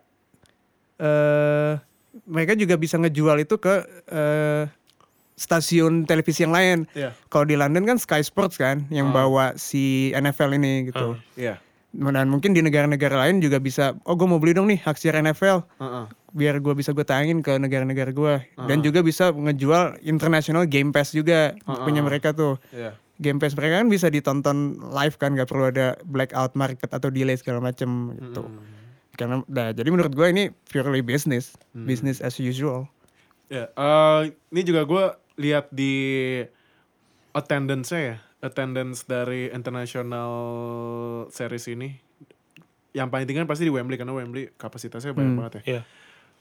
eh 0.98 1.74
mereka 2.26 2.56
juga 2.56 2.76
bisa 2.76 2.98
ngejual 2.98 3.38
itu 3.38 3.60
ke 3.60 3.76
eh, 4.08 4.64
stasiun 5.38 6.10
televisi 6.10 6.42
yang 6.42 6.56
lain. 6.56 6.78
Iya. 6.92 7.14
Kalau 7.30 7.46
di 7.46 7.54
London 7.54 7.86
kan 7.86 8.02
Sky 8.02 8.26
Sports 8.26 8.58
kan 8.58 8.90
yang 8.90 9.14
bawa 9.14 9.54
si 9.54 10.10
NFL 10.12 10.58
ini 10.58 10.90
gitu. 10.90 11.14
Iya. 11.38 11.62
Dan 11.94 12.28
mungkin 12.28 12.52
di 12.52 12.62
negara-negara 12.62 13.26
lain 13.26 13.38
juga 13.38 13.58
bisa, 13.58 13.96
oh 14.04 14.14
gue 14.14 14.26
mau 14.26 14.38
beli 14.38 14.54
dong 14.54 14.68
nih 14.68 14.82
hak 14.82 14.98
siar 14.98 15.18
NFL 15.18 15.66
Heeh. 15.78 16.06
Biar 16.36 16.60
gue 16.60 16.74
bisa 16.76 16.92
gue 16.92 17.04
tayangin 17.04 17.40
ke 17.40 17.56
negara-negara 17.56 18.12
gue 18.12 18.36
dan 18.68 18.84
juga 18.84 19.00
bisa 19.00 19.32
ngejual 19.32 20.04
international 20.04 20.68
Game 20.68 20.92
Pass 20.92 21.12
juga 21.12 21.56
punya 21.64 22.04
mereka 22.04 22.36
tuh 22.36 22.60
Iya. 22.72 22.96
Game 23.18 23.40
Pass 23.40 23.56
mereka 23.56 23.82
kan 23.82 23.88
bisa 23.88 24.12
ditonton 24.12 24.78
live 24.92 25.16
kan 25.16 25.34
nggak 25.34 25.48
perlu 25.48 25.72
ada 25.72 25.96
blackout 26.04 26.54
market 26.54 26.92
atau 26.92 27.08
delay 27.08 27.40
segala 27.40 27.64
macem 27.64 28.14
gitu 28.14 28.44
karena 29.18 29.42
nah, 29.50 29.74
jadi 29.74 29.90
menurut 29.90 30.14
gue 30.14 30.28
ini 30.30 30.44
purely 30.70 31.02
business 31.02 31.56
business 31.74 32.20
as 32.20 32.38
usual 32.38 32.86
Ya, 33.48 33.72
eh, 33.72 34.22
ini 34.52 34.62
juga 34.68 34.84
gue 34.84 35.04
lihat 35.40 35.72
di 35.72 35.96
attendance-nya 37.32 38.02
ya, 38.04 38.16
attendance 38.44 39.08
dari 39.08 39.48
international 39.48 40.32
series 41.32 41.72
ini. 41.72 41.96
Yang 42.92 43.08
paling 43.08 43.26
tinggi 43.30 43.40
kan 43.40 43.48
pasti 43.48 43.64
di 43.64 43.72
Wembley 43.72 43.96
karena 43.96 44.12
Wembley 44.12 44.52
kapasitasnya 44.60 45.16
banyak 45.16 45.34
banget 45.40 45.54
ya. 45.56 45.62
Iya. 45.64 45.82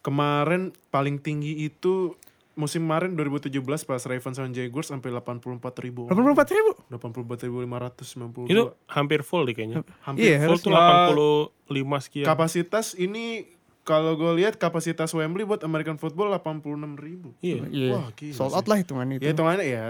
Kemarin 0.07 0.71
paling 0.95 1.19
tinggi 1.19 1.67
itu 1.67 2.15
musim 2.55 2.87
kemarin 2.87 3.13
2017 3.19 3.51
pas 3.85 4.01
Ravens 4.07 4.39
sama 4.39 4.49
Jaguars 4.49 4.89
sampai 4.89 5.11
84 5.11 5.61
ribu. 5.83 6.07
84 6.07 6.57
ribu 6.57 6.71
84.592. 6.89 8.47
Itu 8.49 8.63
hampir 8.87 9.21
full 9.27 9.45
deh 9.45 9.53
kayaknya. 9.53 9.83
Hampir 10.07 10.25
Iya, 10.25 10.47
Full 10.47 10.63
tuh 10.63 10.71
Uh, 10.73 11.51
85 11.69 12.07
sekian. 12.07 12.25
kapasitas 12.25 12.95
ini 12.95 13.51
kalau 13.87 14.19
gue 14.19 14.43
lihat 14.43 14.59
kapasitas 14.59 15.15
Wembley 15.15 15.47
buat 15.47 15.63
American 15.63 15.95
football 15.95 16.35
86 16.35 16.99
ribu. 16.99 17.35
Iya. 17.39 17.67
Iya, 17.71 17.91
Wah, 17.95 18.09
gila 18.15 18.35
sold 18.35 18.55
out 18.55 18.67
lah 18.67 18.79
hitungan 18.79 19.07
itu 19.11 19.23
Ya 19.23 19.31
hitungannya 19.31 19.63
ya 19.63 19.83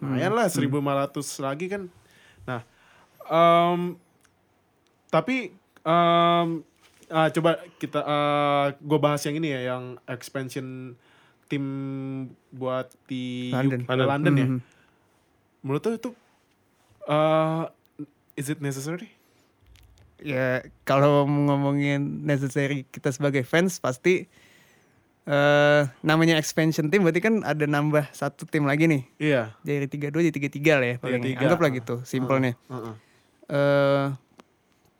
lumayan 0.00 0.32
lah 0.36 0.48
1500 0.48 1.44
lagi 1.44 1.66
kan. 1.68 1.82
Nah, 2.44 2.60
em, 3.24 3.96
tapi 5.08 5.52
em, 5.80 6.48
ah, 7.10 7.28
coba 7.28 7.50
kita 7.76 8.00
gue 8.74 8.98
bahas 8.98 9.20
yang 9.22 9.36
ini 9.36 9.48
ya 9.50 9.60
yang 9.68 9.84
expansion 10.04 10.94
tim 11.46 11.64
buat 12.50 12.92
di 13.04 13.48
London. 13.50 13.80
UK 13.82 13.90
London, 13.98 14.34
ya. 14.34 14.46
Mhm. 14.46 14.58
Menurut 15.60 15.82
lo 15.82 15.90
itu 15.94 16.10
eh, 17.04 17.62
is 18.34 18.46
it 18.46 18.58
necessary? 18.58 19.08
ya 20.18 20.58
kalau 20.82 21.22
ngomongin 21.24 22.02
necessary 22.22 22.82
kita 22.84 23.08
sebagai 23.08 23.42
fans 23.42 23.78
pasti 23.78 24.26
eh 25.24 25.82
namanya 26.00 26.34
expansion 26.34 26.88
team 26.88 27.04
berarti 27.04 27.20
kan 27.20 27.44
ada 27.44 27.64
nambah 27.64 28.10
satu 28.10 28.42
tim 28.42 28.64
lagi 28.64 28.88
nih 28.88 29.02
Iya. 29.20 29.54
dari 29.60 29.86
tiga 29.86 30.10
dua 30.10 30.24
jadi 30.24 30.34
tiga 30.34 30.50
tiga 30.50 30.72
lah 30.74 30.88
ya 30.88 30.96
paling 30.98 31.22
3-3. 31.22 31.38
anggaplah 31.38 31.70
gitu 31.70 31.94
simpelnya 32.02 32.58
Heeh. 32.66 32.94
eh 33.46 34.06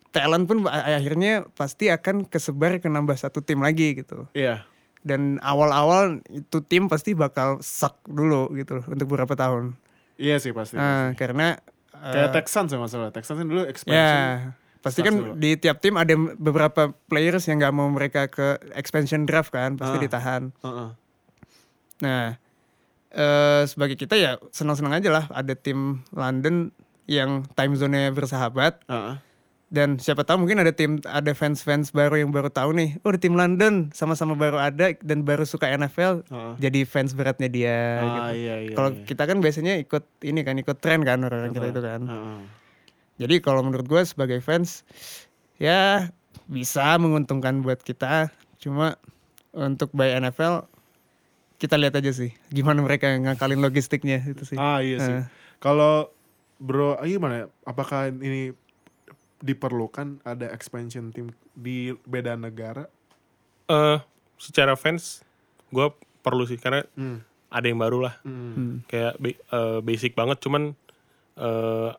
talent 0.09 0.43
pun 0.43 0.65
akhirnya 0.65 1.45
pasti 1.51 1.87
akan 1.87 2.23
kesebar 2.23 2.77
ke 2.77 2.87
nambah 2.87 3.13
satu 3.13 3.39
tim 3.39 3.59
lagi 3.59 3.93
gitu 3.95 4.25
Iya. 4.31 4.65
dan 4.99 5.37
awal-awal 5.39 6.19
itu 6.27 6.59
tim 6.61 6.85
pasti 6.85 7.13
bakal 7.13 7.57
suck 7.59 8.01
dulu 8.03 8.49
gitu 8.53 8.77
loh 8.77 8.85
untuk 8.87 9.05
beberapa 9.07 9.33
tahun 9.33 9.77
Iya 10.15 10.35
sih 10.37 10.51
pasti. 10.51 10.75
nah 10.75 11.13
karena 11.13 11.55
eh, 11.93 12.11
Kayak 12.11 12.31
Texans 12.35 12.69
ya 12.69 12.77
masalah. 12.77 13.09
Texans 13.09 13.39
dulu 13.39 13.63
expansion. 13.63 14.51
pasti 14.79 14.99
Sucks 14.99 15.07
kan 15.07 15.15
dulu. 15.15 15.33
di 15.35 15.49
tiap 15.55 15.77
tim 15.77 15.93
ada 15.93 16.11
beberapa 16.35 16.81
players 17.05 17.43
yang 17.45 17.59
nggak 17.59 17.71
mau 17.71 17.87
mereka 17.87 18.25
ke 18.25 18.47
expansion 18.73 19.23
draft 19.23 19.49
kan 19.49 19.75
pasti 19.75 19.95
Ah. 19.95 20.01
ditahan 20.01 20.43
Heeh. 20.57 20.89
nah 21.99 22.25
eh 23.09 23.63
sebagai 23.65 23.95
kita 23.95 24.13
ya 24.13 24.31
senang-senang 24.49 24.95
aja 24.95 25.09
lah 25.09 25.25
ada 25.29 25.51
tim 25.51 25.99
London 26.09 26.71
yang 27.05 27.43
time 27.51 27.73
zone-nya 27.73 28.07
bersahabat 28.09 28.79
Heeh. 28.85 29.15
Dan 29.69 30.01
siapa 30.01 30.25
tahu 30.25 30.45
mungkin 30.45 30.57
ada 30.65 30.73
tim 30.73 30.97
ada 31.05 31.29
fans-fans 31.37 31.93
baru 31.93 32.25
yang 32.25 32.33
baru 32.33 32.49
tahu 32.49 32.73
nih 32.73 32.97
oh 33.05 33.13
ada 33.13 33.21
tim 33.21 33.37
London 33.37 33.93
sama-sama 33.93 34.33
baru 34.33 34.57
ada 34.57 34.97
dan 35.05 35.21
baru 35.21 35.45
suka 35.45 35.69
NFL 35.69 36.25
Heeh. 36.25 36.53
jadi 36.57 36.79
fans 36.89 37.13
beratnya 37.13 37.45
dia 37.45 38.01
gitu. 38.01 38.19
Ah 38.25 38.33
iya 38.33 38.55
iya. 38.65 38.73
Kalau 38.73 38.89
iya. 38.97 39.05
kita 39.05 39.23
kan 39.29 39.37
biasanya 39.37 39.77
ikut 39.77 40.03
ini 40.25 40.41
kan 40.41 40.57
ikut 40.57 40.77
tren 40.81 41.05
kan 41.05 41.21
orang 41.21 41.53
kita 41.53 41.69
itu 41.69 41.81
kan. 41.85 42.01
Heeh. 42.01 42.39
Jadi 43.21 43.35
kalau 43.45 43.61
menurut 43.61 43.85
gue 43.85 44.01
sebagai 44.01 44.41
fans 44.41 44.81
ya 45.61 46.09
bisa 46.49 46.97
menguntungkan 46.97 47.61
buat 47.61 47.85
kita. 47.85 48.33
Cuma 48.57 48.97
untuk 49.53 49.93
by 49.93 50.17
NFL 50.17 50.65
kita 51.61 51.77
lihat 51.77 51.93
aja 51.93 52.09
sih 52.09 52.33
gimana 52.49 52.81
mereka 52.81 53.13
ngakalin 53.21 53.61
logistiknya 53.61 54.17
itu 54.25 54.49
sih. 54.49 54.57
Ah 54.57 54.81
iya 54.81 54.97
sih. 54.97 55.13
Kalau 55.61 56.09
bro, 56.57 56.97
ah, 56.97 57.05
gimana? 57.05 57.45
ya? 57.45 57.45
Apakah 57.69 58.09
ini 58.09 58.57
diperlukan 59.39 60.21
ada 60.21 60.47
expansion 60.47 61.09
team 61.09 61.27
di 61.53 61.77
beda 62.03 62.35
negara? 62.35 62.85
Eh, 63.65 63.97
secara 64.35 64.73
fans 64.73 65.21
gue 65.69 65.87
perlu 66.19 66.43
sih 66.43 66.55
karena 66.55 66.83
Hmm. 66.91 67.21
ada 67.47 67.65
yang 67.65 67.77
baru 67.77 68.01
lah 68.01 68.15
Hmm. 68.21 68.51
Hmm. 68.51 68.75
kayak 68.85 69.13
eh, 69.21 69.79
basic 69.79 70.13
banget 70.13 70.39
cuman 70.39 70.73
eh, 71.35 71.89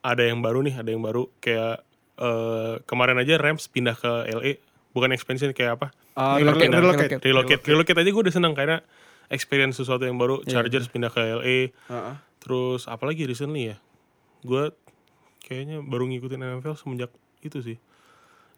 ada 0.00 0.22
yang 0.22 0.40
baru 0.40 0.60
nih 0.60 0.74
ada 0.76 0.88
yang 0.88 1.00
baru 1.00 1.28
kayak 1.38 1.84
eh, 2.16 2.74
kemarin 2.84 3.16
aja 3.16 3.36
Rams 3.36 3.64
pindah 3.66 3.94
ke 3.94 4.10
LA 4.28 4.52
bukan 4.90 5.10
expansion 5.10 5.52
kayak 5.52 5.76
apa 5.76 5.88
Ah, 6.12 6.36
Relocate, 6.36 6.68
relocate, 6.68 6.82
relocate. 7.16 7.22
relocate. 7.22 7.62
relocate 7.64 7.98
aja 7.98 8.10
gue 8.10 8.22
udah 8.22 8.34
senang 8.34 8.52
karena 8.52 8.82
experience 9.28 9.78
sesuatu 9.78 10.02
yang 10.02 10.16
baru 10.16 10.42
Chargers 10.42 10.84
pindah 10.86 11.08
ke 11.08 11.22
LA 11.22 11.56
Heeh. 11.70 12.14
terus 12.38 12.84
apalagi 12.84 13.24
recently 13.24 13.70
ya 13.70 13.76
gue 14.42 14.64
kayaknya 15.42 15.82
baru 15.82 16.06
ngikutin 16.10 16.40
NFL 16.40 16.76
semenjak 16.76 17.10
itu 17.40 17.58
sih 17.60 17.78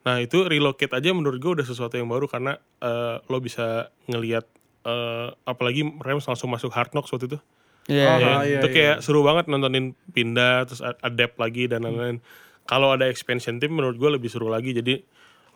nah 0.02 0.18
itu 0.18 0.42
relocate 0.46 0.98
aja 0.98 1.14
menurut 1.14 1.38
gue 1.38 1.62
udah 1.62 1.66
sesuatu 1.66 1.94
yang 1.94 2.10
baru 2.10 2.26
karena 2.26 2.58
eh, 2.82 3.16
lo 3.22 3.38
bisa 3.38 3.94
ngelihat 4.10 4.44
eh, 4.82 5.28
apalagi 5.46 5.86
Rams 6.02 6.26
langsung 6.26 6.50
masuk 6.50 6.74
Hard 6.74 6.90
Knocks 6.92 7.10
waktu 7.14 7.36
itu 7.36 7.40
Iya. 7.90 8.06
Oh, 8.06 8.18
iya. 8.18 8.22
Ya, 8.22 8.34
iya, 8.46 8.58
itu 8.62 8.68
iya. 8.70 8.74
kayak 8.74 8.96
seru 9.02 9.26
banget 9.26 9.50
nontonin 9.50 9.98
pindah 10.14 10.70
terus 10.70 10.82
adapt 11.02 11.34
lagi 11.42 11.66
dan 11.66 11.82
lain-lain. 11.82 12.22
Kalau 12.62 12.94
ada 12.94 13.10
expansion 13.10 13.58
team 13.58 13.74
menurut 13.74 13.98
gue 13.98 14.06
lebih 14.06 14.30
seru 14.30 14.46
lagi. 14.46 14.70
Jadi 14.70 15.02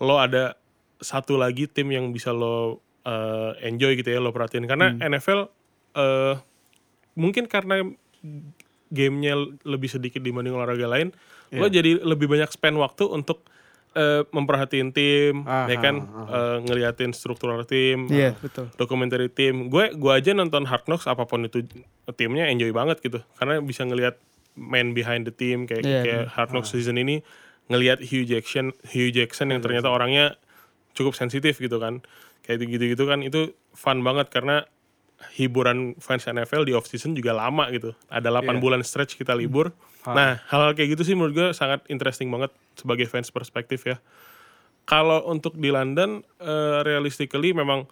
lo 0.02 0.18
ada 0.18 0.58
satu 0.98 1.38
lagi 1.38 1.70
tim 1.70 1.92
yang 1.94 2.10
bisa 2.10 2.34
lo 2.34 2.82
uh, 3.06 3.52
enjoy 3.62 3.94
gitu 3.94 4.10
ya 4.10 4.18
lo 4.18 4.32
perhatiin 4.32 4.66
karena 4.66 4.96
NFL 4.96 5.52
uh, 5.96 6.34
mungkin 7.14 7.46
karena 7.46 7.84
gamenya 8.90 9.34
lebih 9.66 9.90
sedikit 9.90 10.22
dibanding 10.22 10.54
olahraga 10.54 10.86
lain, 10.86 11.10
lo 11.50 11.66
jadi 11.66 11.98
lebih 12.02 12.26
banyak 12.26 12.50
spend 12.50 12.78
waktu 12.78 13.06
untuk 13.06 13.42
uh, 13.96 14.22
memperhatiin 14.30 14.90
tim, 14.92 15.42
Ah, 15.42 15.66
ya 15.66 15.78
kan, 15.80 15.96
Uh, 16.26 16.58
ngeliatin 16.66 17.10
struktural 17.16 17.64
tim, 17.64 18.06
Iya, 18.10 18.34
betul. 18.36 18.68
dokumenter 18.76 19.22
tim. 19.32 19.70
Gue 19.72 19.94
gua 19.96 20.18
aja 20.20 20.34
nonton 20.34 20.66
Hard 20.66 20.86
Knocks 20.86 21.06
apa 21.06 21.24
pun 21.24 21.46
itu 21.46 21.64
timnya 22.14 22.46
enjoy 22.46 22.70
banget 22.70 23.00
gitu. 23.00 23.22
Karena 23.38 23.62
bisa 23.62 23.86
ngelihat 23.86 24.18
man 24.58 24.92
behind 24.96 25.24
the 25.28 25.34
team 25.34 25.64
kayak 25.64 25.82
Iya, 25.86 26.00
kayak 26.02 26.24
Hard 26.34 26.50
Knocks 26.52 26.74
season 26.74 26.98
ini 26.98 27.22
ngelihat 27.66 27.98
Hugh 28.02 28.26
Jackson 28.26 28.70
Hugh 28.94 29.10
Jackson 29.10 29.50
yang 29.50 29.62
ternyata 29.62 29.90
orangnya 29.90 30.38
cukup 30.94 31.14
sensitif 31.18 31.58
gitu 31.58 31.78
kan. 31.78 32.02
Kayak 32.46 32.62
gitu-gitu 32.70 33.04
kan 33.10 33.26
itu 33.26 33.54
fun 33.74 34.06
banget 34.06 34.30
karena 34.30 34.66
hiburan 35.32 35.96
fans 35.96 36.24
NFL 36.24 36.64
di 36.64 36.76
off 36.76 36.84
season 36.86 37.12
juga 37.12 37.32
lama 37.32 37.68
gitu. 37.70 37.96
Ada 38.08 38.28
8 38.30 38.56
Iya. 38.56 38.60
bulan 38.60 38.80
stretch 38.84 39.16
kita 39.16 39.32
libur. 39.32 39.72
Nah, 40.06 40.38
hal-hal 40.46 40.72
kayak 40.72 40.94
gitu 40.94 41.02
sih 41.02 41.14
menurut 41.16 41.34
gue 41.34 41.48
sangat 41.50 41.82
interesting 41.88 42.30
banget 42.30 42.52
sebagai 42.76 43.08
fans 43.08 43.28
perspektif 43.28 43.82
ya. 43.84 43.98
Kalau 44.84 45.26
untuk 45.26 45.58
di 45.58 45.68
London, 45.68 46.22
eh, 46.38 46.78
realistically 46.82 47.50
memang 47.50 47.88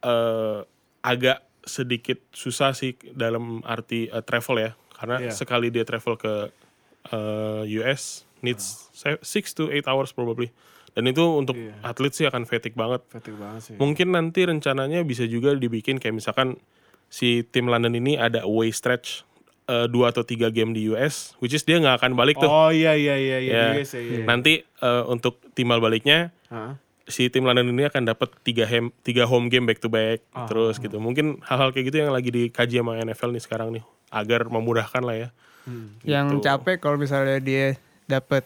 eh, 0.00 0.60
agak 1.00 1.40
sedikit 1.64 2.20
susah 2.28 2.72
sih 2.72 2.92
dalam 3.12 3.64
arti 3.64 4.04
eh, 4.06 4.20
travel 4.20 4.56
ya, 4.60 4.70
karena 4.92 5.16
Iya. 5.20 5.32
sekali 5.32 5.68
dia 5.68 5.84
travel 5.84 6.16
ke 6.16 6.52
eh, 7.08 7.62
US 7.80 8.24
needs 8.40 8.88
6 9.20 9.20
to 9.52 9.68
8 9.68 9.84
hours 9.84 10.12
probably. 10.12 10.48
Dan 10.94 11.04
itu 11.06 11.24
untuk 11.26 11.54
Iya. 11.54 11.74
atlet 11.82 12.10
sih 12.10 12.22
akan 12.22 12.42
fatigue 12.44 12.72
banget. 12.72 13.02
Fatigue 13.08 13.34
banget 13.34 13.60
sih. 13.64 13.74
Mungkin 13.74 14.10
nanti 14.10 14.42
rencananya 14.42 15.02
bisa 15.02 15.22
juga 15.24 15.50
dibikin 15.52 15.98
kayak 15.98 16.14
misalkan 16.14 16.54
si 17.08 17.42
tim 17.44 17.66
London 17.66 17.92
ini 17.92 18.14
ada 18.14 18.42
away 18.42 18.70
stretch 18.70 19.26
eh, 19.64 19.86
dua 19.86 20.10
atau 20.10 20.20
tiga 20.22 20.48
game 20.48 20.70
di 20.70 20.86
US, 20.88 21.32
which 21.38 21.50
is 21.50 21.62
dia 21.62 21.76
nggak 21.76 21.98
akan 21.98 22.12
balik 22.14 22.36
tuh. 22.36 22.46
Oh 22.46 22.68
iya 22.68 22.92
iya 22.92 23.16
iya 23.16 23.38
iya. 23.38 23.52
Ya. 23.52 23.66
Yes, 23.74 23.92
iya, 23.92 24.20
iya. 24.20 24.24
Nanti 24.24 24.60
eh, 24.60 25.02
untuk 25.04 25.40
timbal 25.52 25.78
baliknya 25.78 26.30
Hah? 26.46 26.76
si 27.04 27.26
tim 27.26 27.42
London 27.42 27.68
ini 27.68 27.84
akan 27.84 28.04
dapat 28.06 28.28
tiga 28.40 28.64
hem, 28.64 28.92
tiga 29.00 29.24
home 29.24 29.48
game 29.48 29.64
back 29.64 29.80
to 29.80 29.88
back 29.88 30.20
Ah. 30.30 30.44
terus 30.44 30.76
gitu. 30.76 30.96
Mungkin 30.98 31.40
hal-hal 31.42 31.68
kayak 31.70 31.88
gitu 31.88 31.96
yang 31.98 32.12
lagi 32.12 32.28
dikaji 32.28 32.76
sama 32.76 32.96
NFL 32.98 33.30
nih 33.30 33.42
sekarang 33.42 33.68
nih 33.72 33.84
agar 34.08 34.46
memudahkan 34.46 35.00
lah 35.00 35.16
ya. 35.18 35.28
Hmm. 35.64 35.96
Yang 36.02 36.26
Gitu. 36.30 36.44
capek 36.44 36.76
kalau 36.78 36.96
misalnya 36.96 37.40
dia 37.40 37.74
dapat 38.04 38.44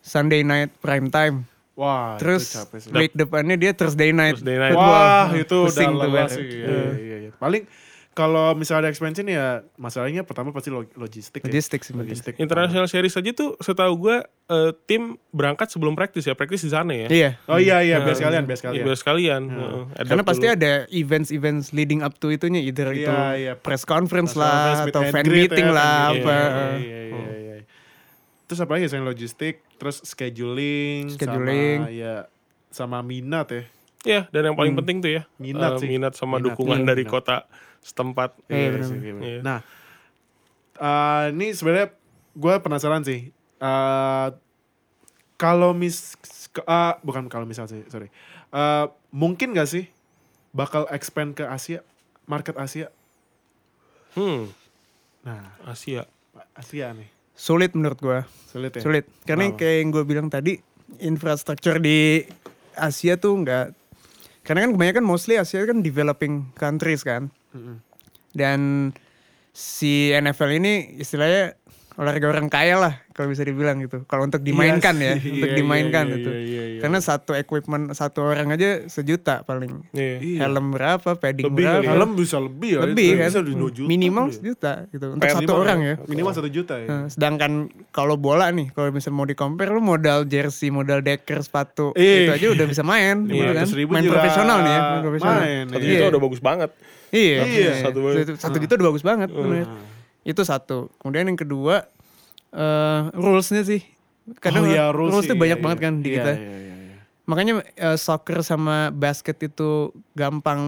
Sunday 0.00 0.42
night 0.42 0.74
prime 0.78 1.08
time. 1.08 1.46
Wah, 1.72 2.16
Terus 2.16 2.44
itu 2.44 2.56
capek 2.56 2.78
sih. 2.78 2.90
week 2.92 3.12
depannya 3.12 3.54
dia 3.54 3.72
Thursday 3.72 4.10
night. 4.10 4.36
Thursday 4.36 4.56
night. 4.56 4.72
football. 4.72 5.00
Wah, 5.00 5.26
itu 5.32 5.56
udah 5.62 5.88
lelah 5.88 6.08
Bar. 6.10 6.28
sih. 6.28 6.44
Iya, 6.44 6.66
iya, 6.66 6.92
iya, 6.94 7.16
iya. 7.18 7.30
Paling 7.32 7.64
kalau 8.10 8.52
misalnya 8.52 8.84
ada 8.84 8.90
expansion 8.90 9.22
ya 9.24 9.46
masalahnya 9.76 10.20
pertama 10.20 10.50
pasti 10.50 10.68
log- 10.68 10.92
logistik 10.92 11.40
ya. 11.40 11.46
Logistik 11.46 11.80
sih. 11.80 11.94
Logistik. 11.94 12.34
International 12.36 12.84
Series 12.84 13.14
aja 13.14 13.30
tuh 13.32 13.54
setahu 13.56 13.92
gue 13.98 14.16
eh, 14.46 14.72
tim 14.84 15.02
berangkat 15.30 15.70
sebelum 15.70 15.94
praktis 15.94 16.22
ya, 16.22 16.34
praktis 16.34 16.60
di 16.60 16.68
sana 16.68 16.90
ya. 16.90 17.06
Iya. 17.06 17.30
Oh 17.46 17.56
iya 17.56 17.80
iya, 17.80 17.96
biar 17.96 18.12
Nah, 18.12 18.18
sekalian, 18.18 18.42
biar 18.44 18.58
sekalian. 18.58 18.84
biar 18.84 18.98
sekalian. 18.98 19.42
Heeh, 19.46 19.82
adapt 19.94 20.08
Karena 20.10 20.24
pasti 20.26 20.44
dulu. 20.44 20.56
ada 20.58 20.72
events-events 20.90 21.70
leading 21.70 22.02
up 22.02 22.12
to 22.14 22.28
itunya 22.28 22.60
either 22.60 22.90
itu 22.90 23.06
Iya, 23.06 23.24
iya. 23.32 23.52
press 23.54 23.82
conference 23.84 24.34
Press 24.34 24.42
lah 24.42 24.52
conference, 24.52 24.80
meet 24.82 24.92
atau 24.92 25.02
fan 25.06 25.24
greet 25.24 25.40
meeting 25.48 25.66
ya, 25.66 25.72
lah 25.72 25.94
apa. 26.10 26.12
Iya, 26.12 26.66
iya, 26.76 26.76
iya, 26.76 27.00
iya, 27.00 27.00
iya. 27.38 27.49
Terus 28.50 28.58
apa 28.58 28.74
lagi 28.74 28.90
selain 28.90 29.06
logistik, 29.06 29.62
terus 29.78 30.02
scheduling, 30.02 31.06
Scheduling. 31.08 31.86
sama 31.86 31.94
ya 31.94 32.14
sama 32.68 32.98
minat 33.00 33.46
ya. 33.48 33.62
Iya, 34.00 34.22
dan 34.28 34.42
yang 34.42 34.56
paling 34.56 34.74
penting 34.74 34.98
tuh 34.98 35.12
ya 35.12 35.22
Minat 35.36 35.76
eh, 35.76 35.80
sih. 35.80 35.86
minat 35.86 36.16
sama 36.16 36.36
Minat. 36.36 36.46
dukungan 36.50 36.78
Iya, 36.78 36.88
dari 36.88 37.04
minat. 37.04 37.14
kota 37.14 37.36
setempat. 37.78 38.30
Iya, 38.44 38.56
Iya 38.56 38.68
benar. 38.72 38.88
sih, 38.88 38.98
iya. 38.98 39.12
Iya. 39.14 39.40
Nah, 39.40 39.58
eh, 40.74 41.24
ini 41.30 41.46
sebenarnya 41.52 41.88
gue 42.32 42.54
penasaran 42.58 43.02
sih. 43.02 43.30
Eh, 43.56 44.28
kalau 45.36 45.70
mis, 45.70 46.16
eh, 46.50 46.94
bukan 47.00 47.28
kalau 47.28 47.44
misal 47.44 47.64
sih, 47.64 47.86
sorry. 47.86 48.08
Eh, 48.50 48.84
mungkin 49.10 49.52
gak 49.52 49.68
sih 49.68 49.86
bakal 50.50 50.88
expand 50.88 51.32
ke 51.32 51.44
Asia, 51.44 51.84
market 52.24 52.56
Asia? 52.56 52.90
Hmm, 54.10 54.50
Nah, 55.20 55.54
Asia. 55.62 56.08
Asia 56.52 56.90
nih, 56.90 57.06
Sulit 57.40 57.72
menurut 57.72 57.96
gua. 58.04 58.20
sulit 58.52 58.76
ya. 58.76 58.82
Sulit. 58.84 59.08
Karena 59.24 59.48
Kenapa? 59.48 59.62
kayak 59.64 59.76
yang 59.80 59.88
gue 59.94 60.04
bilang 60.04 60.28
tadi 60.28 60.58
infrastruktur 61.00 61.80
di 61.80 62.26
Asia 62.74 63.14
tuh 63.16 63.40
nggak 63.46 63.66
karena 64.42 64.66
kan 64.66 64.70
kebanyakan 64.74 65.04
mostly 65.06 65.38
Asia 65.38 65.62
kan 65.64 65.80
developing 65.80 66.52
countries 66.58 67.00
kan. 67.06 67.30
Mm-mm. 67.54 67.78
Dan 68.34 68.90
si 69.54 70.10
NFL 70.10 70.50
ini 70.60 70.98
istilahnya 70.98 71.56
olahraga 72.00 72.26
orang 72.26 72.48
kaya 72.48 72.74
lah 72.74 72.94
kalau 73.10 73.28
bisa 73.28 73.44
dibilang 73.44 73.76
gitu. 73.78 74.08
Kalau 74.08 74.24
untuk 74.24 74.40
dimainkan 74.40 74.96
Iya 74.96 75.04
ya, 75.04 75.14
sih, 75.20 75.36
untuk 75.36 75.52
iya, 75.52 75.58
dimainkan 75.60 76.04
iya, 76.08 76.14
gitu. 76.16 76.30
iya, 76.30 76.40
iya, 76.40 76.62
iya. 76.64 76.80
Karena 76.80 76.98
satu 76.98 77.36
equipment 77.36 77.92
satu 77.92 78.24
orang 78.24 78.48
aja 78.50 78.88
sejuta 78.88 79.44
paling. 79.44 79.84
Iya. 79.92 80.16
Iya. 80.16 80.38
Helm 80.42 80.72
berapa, 80.72 81.10
padding 81.14 81.44
Lebih 81.46 81.60
berapa? 81.60 81.76
kali 81.76 81.84
ya. 81.84 81.90
Helm 81.92 82.10
bisa 82.16 82.36
lebih 82.40 82.70
ya. 82.72 82.80
lebih 82.80 83.04
itu 83.06 83.20
kan. 83.20 83.28
Bisa 83.28 83.40
juta 83.44 83.84
Minimal 83.84 84.24
ya. 84.24 84.32
sejuta 84.32 84.72
gitu 84.88 85.06
untuk 85.10 85.20
Pad 85.20 85.36
satu 85.36 85.52
orang 85.54 85.78
ya. 85.78 85.94
Minimal 86.02 86.32
satu 86.32 86.48
juta 86.48 86.74
ya. 86.74 86.86
Nah, 86.88 87.04
sedangkan 87.06 87.52
kalau 87.90 88.16
bola 88.16 88.48
nih, 88.48 88.72
kalau 88.72 88.88
misalnya 88.88 89.14
mau 89.14 89.28
di 89.28 89.36
compare 89.36 89.68
lu 89.68 89.84
modal 89.84 90.24
jersey, 90.24 90.72
modal 90.72 91.04
decker, 91.04 91.44
sepatu, 91.44 91.92
Ih. 91.92 92.24
itu 92.24 92.32
aja 92.32 92.46
udah 92.50 92.66
bisa 92.66 92.80
main, 92.80 93.28
gitu 93.28 93.52
kan? 93.52 93.68
500.000 93.68 93.84
Main 93.84 94.04
profesional 94.08 94.58
nih 94.58 94.72
ya, 94.72 94.80
main 94.80 95.02
profesional. 95.04 95.38
main, 95.38 95.64
Satu 95.68 95.84
Iya. 95.84 95.92
juta 95.92 96.06
udah 96.08 96.22
bagus 96.22 96.40
banget. 96.40 96.70
Iya, 97.10 97.38
Iya. 97.44 97.72
Satu 97.84 97.98
Satu, 98.16 98.32
satu 98.40 98.56
juta 98.56 98.72
udah 98.74 98.88
bagus 98.88 99.04
banget, 99.04 99.28
bener. 99.28 99.68
Itu 100.22 100.42
satu. 100.42 100.92
Kemudian 100.98 101.26
yang 101.26 101.38
kedua, 101.38 101.86
eh 102.50 103.00
rulesnya 103.12 103.62
sih. 103.62 103.80
Kadang 104.38 104.62
Oh 104.62 104.70
iya, 104.70 104.92
rules 104.92 105.16
rules 105.16 105.26
tuh 105.26 105.34
banyak 105.34 105.58
iya, 105.58 105.64
banget 105.64 105.78
iya. 105.80 105.84
kan 105.84 105.94
di 105.96 106.08
Iya, 106.08 106.14
kita. 106.14 106.32
iya, 106.32 106.38
iya, 106.38 106.76
iya. 106.86 106.98
Makanya 107.26 107.52
eh, 107.74 107.96
soccer 107.96 108.38
sama 108.42 108.90
basket 108.90 109.38
itu 109.40 109.90
gampang 110.14 110.60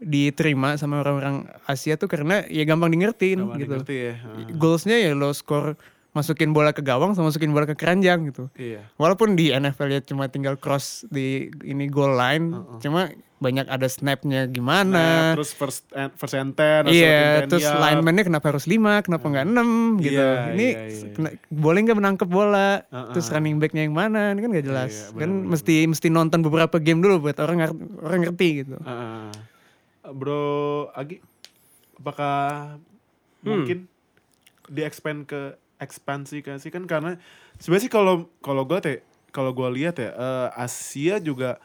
diterima 0.00 0.76
sama 0.76 1.00
orang-orang 1.00 1.44
Asia 1.64 1.96
tuh 1.96 2.08
karena 2.08 2.40
ya 2.48 2.64
gampang 2.64 2.88
di 2.88 3.04
ngertiin 3.04 3.38
Gampang 3.38 3.58
gitu. 3.60 3.74
ngerti 3.76 3.94
ya. 3.96 4.14
Heeh. 4.16 4.56
Goalsnya 4.56 4.96
ya 4.96 5.12
lo 5.12 5.30
skor 5.30 5.76
masukin 6.10 6.50
bola 6.50 6.70
ke 6.70 6.80
gawang 6.80 7.14
sama 7.14 7.30
masukin 7.30 7.50
bola 7.50 7.64
ke 7.64 7.74
keranjang 7.74 8.26
gitu. 8.26 8.50
Iya. 8.52 8.82
Walaupun 8.96 9.34
di 9.34 9.48
NFL 9.48 9.88
ya 9.88 10.00
cuma 10.00 10.26
tinggal 10.26 10.54
cross 10.54 11.06
di 11.06 11.26
ini 11.62 11.86
goal 11.86 12.12
line, 12.12 12.50
cuma 12.78 13.08
banyak 13.38 13.64
ada 13.64 13.86
snapnya 13.86 14.44
Nah, 14.44 14.52
gimana. 14.52 15.04
terus 15.32 15.50
first 15.50 15.88
and, 15.90 16.12
first 16.12 16.34
and 16.34 16.52
ten, 16.52 16.84
Iya, 16.84 17.46
terus 17.46 17.62
yard. 17.62 17.80
lineman-nya 17.80 18.26
kenapa 18.26 18.52
harus 18.52 18.66
lima, 18.66 19.00
kenapa 19.00 19.24
nggak 19.24 19.46
enam 19.46 19.68
gitu. 19.96 20.12
Iya, 20.12 20.52
ini 20.52 20.66
iya, 20.66 20.80
iya. 20.84 21.08
kena- 21.10 21.36
boleh 21.48 21.78
nggak 21.80 21.96
menangkap 21.96 22.28
bola, 22.28 22.84
Uh-uh. 22.84 23.10
terus 23.10 23.30
running 23.30 23.56
backnya 23.56 23.82
yang 23.82 23.96
mana, 23.96 24.34
ini 24.34 24.44
kan 24.44 24.50
nggak 24.50 24.66
jelas. 24.66 24.92
Iya, 24.92 25.04
kan 25.14 25.30
benar-benar. 25.30 25.50
mesti 25.56 25.74
mesti 25.88 26.06
nonton 26.10 26.40
beberapa 26.42 26.76
game 26.76 27.00
dulu 27.00 27.14
buat 27.22 27.38
orang 27.38 27.58
orang 27.98 28.20
ngerti 28.22 28.48
gitu. 28.60 28.76
Heeh. 28.76 29.32
Bro 30.10 30.44
Agi, 30.92 31.24
apakah 31.96 32.76
mungkin 33.40 33.88
di 34.66 34.82
expand 34.82 35.24
ke 35.24 35.56
ekspansi 35.80 36.40
ke 36.40 36.52
sih 36.56 36.68
kan 36.68 36.84
karena 36.84 37.16
sebenarnya 37.56 37.84
sih 37.84 37.90
kalau 37.90 38.14
kalau 38.38 38.62
gue 38.62 38.78
teh 38.78 38.98
kalau 39.30 39.50
gue 39.50 39.68
lihat 39.74 39.96
ya 39.96 40.10
eh, 40.10 40.48
Asia 40.54 41.16
juga 41.18 41.56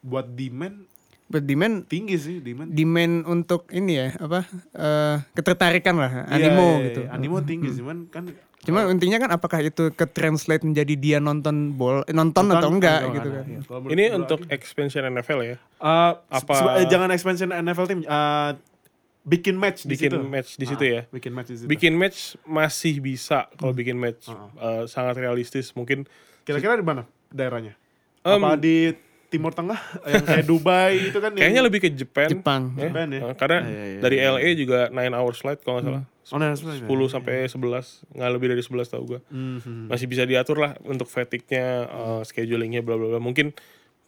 buat 0.00 0.26
demand 0.26 0.88
But 1.28 1.44
demand 1.44 1.84
tinggi 1.84 2.16
sih 2.16 2.36
demand. 2.40 2.72
demand 2.72 3.28
untuk 3.28 3.68
ini 3.68 3.92
ya 3.94 4.16
apa 4.16 4.48
eh, 4.72 5.16
ketertarikan 5.32 5.94
lah 5.94 6.10
Iya, 6.26 6.48
animo 6.48 6.68
iya, 6.74 6.84
gitu. 6.88 7.00
iya. 7.02 7.12
Animo 7.12 7.36
tinggi 7.42 7.68
sih, 7.70 7.80
cuman 7.80 8.08
kan 8.08 8.24
Cuma 8.58 8.84
intinya 8.84 9.16
kan 9.18 9.30
apakah 9.30 9.62
itu 9.62 9.92
ke 9.92 10.04
translate 10.04 10.60
menjadi 10.60 10.94
dia 10.94 11.18
nonton 11.20 11.72
bol 11.72 12.02
eh, 12.02 12.12
nonton, 12.12 12.48
atau 12.48 12.68
enggak 12.68 13.00
Nonton, 13.02 13.14
gitu 13.14 13.28
kan. 13.30 13.44
iya. 13.46 13.60
Menurut 13.62 13.92
Ini 13.92 14.04
untuk 14.14 14.38
expansion 14.48 15.02
NFL 15.06 15.40
ya. 15.42 15.56
eh, 15.78 16.12
apa- 16.26 16.74
eh, 16.74 16.86
jangan 16.86 17.08
expansion 17.08 17.48
NFL 17.50 17.86
team 17.86 18.00
eh, 18.02 18.50
bikin 19.28 19.54
match 19.54 19.84
di 19.84 19.92
Bikin 19.92 20.10
situ. 20.10 20.18
match 20.24 20.50
di 20.54 20.64
situ 20.64 20.82
Ah, 20.82 20.90
ya. 20.90 21.02
Bikin 21.06 21.30
match 21.30 21.48
di 21.48 21.56
situ. 21.56 21.68
Bikin 21.68 21.92
match 21.92 22.18
masih 22.42 22.94
bisa 22.98 23.46
kalau 23.54 23.70
Hmm. 23.70 23.78
bikin 23.78 23.96
match 23.96 24.24
Eh, 24.56 24.84
sangat 24.86 25.14
realistis 25.16 25.70
mungkin 25.72 26.08
Kira-kira 26.42 26.74
di 26.74 26.82
mana 26.82 27.04
daerahnya? 27.28 27.76
Em, 28.20 28.34
Apa 28.34 28.56
di 28.56 28.96
Timur 29.28 29.52
Tengah 29.52 29.76
yang 30.08 30.24
kayak 30.24 30.42
Dubai 30.42 30.94
itu 31.04 31.18
kan 31.18 31.28
yang 31.30 31.44
kayaknya 31.44 31.62
lebih 31.62 31.78
ke 31.78 31.92
Japan. 31.92 32.28
Jepang. 32.30 32.62
ya. 32.74 32.88
Japan 32.88 33.06
ya? 33.10 33.20
Eh, 33.22 33.34
karena 33.36 33.58
Iya, 33.60 33.68
iya, 33.68 33.84
iya, 33.86 34.00
dari 34.00 34.16
iya. 34.16 34.32
LA 34.32 34.48
juga 34.56 34.78
9 34.88 35.12
hours 35.12 35.38
flight 35.38 35.60
kalau 35.60 35.76
nggak 35.78 35.86
salah. 35.86 36.04
Oh, 36.28 36.36
nah, 36.36 36.52
sebenarnya. 36.52 36.84
10 36.84 37.08
sampai 37.08 37.34
11, 37.44 37.86
nggak 38.10 38.30
lebih 38.30 38.48
dari 38.48 38.60
11 38.60 38.88
tau 38.88 39.00
gue. 39.02 39.20
Mhm. 39.26 39.88
Masih 39.88 40.04
bisa 40.06 40.24
diatur 40.24 40.56
lah 40.58 40.76
untuk 40.82 41.04
fatigue-nya, 41.06 41.66
eh, 41.84 42.20
schedulingnya, 42.22 42.80
bla 42.80 42.96
bla 42.96 43.08
bla. 43.10 43.18
Mungkin 43.18 43.52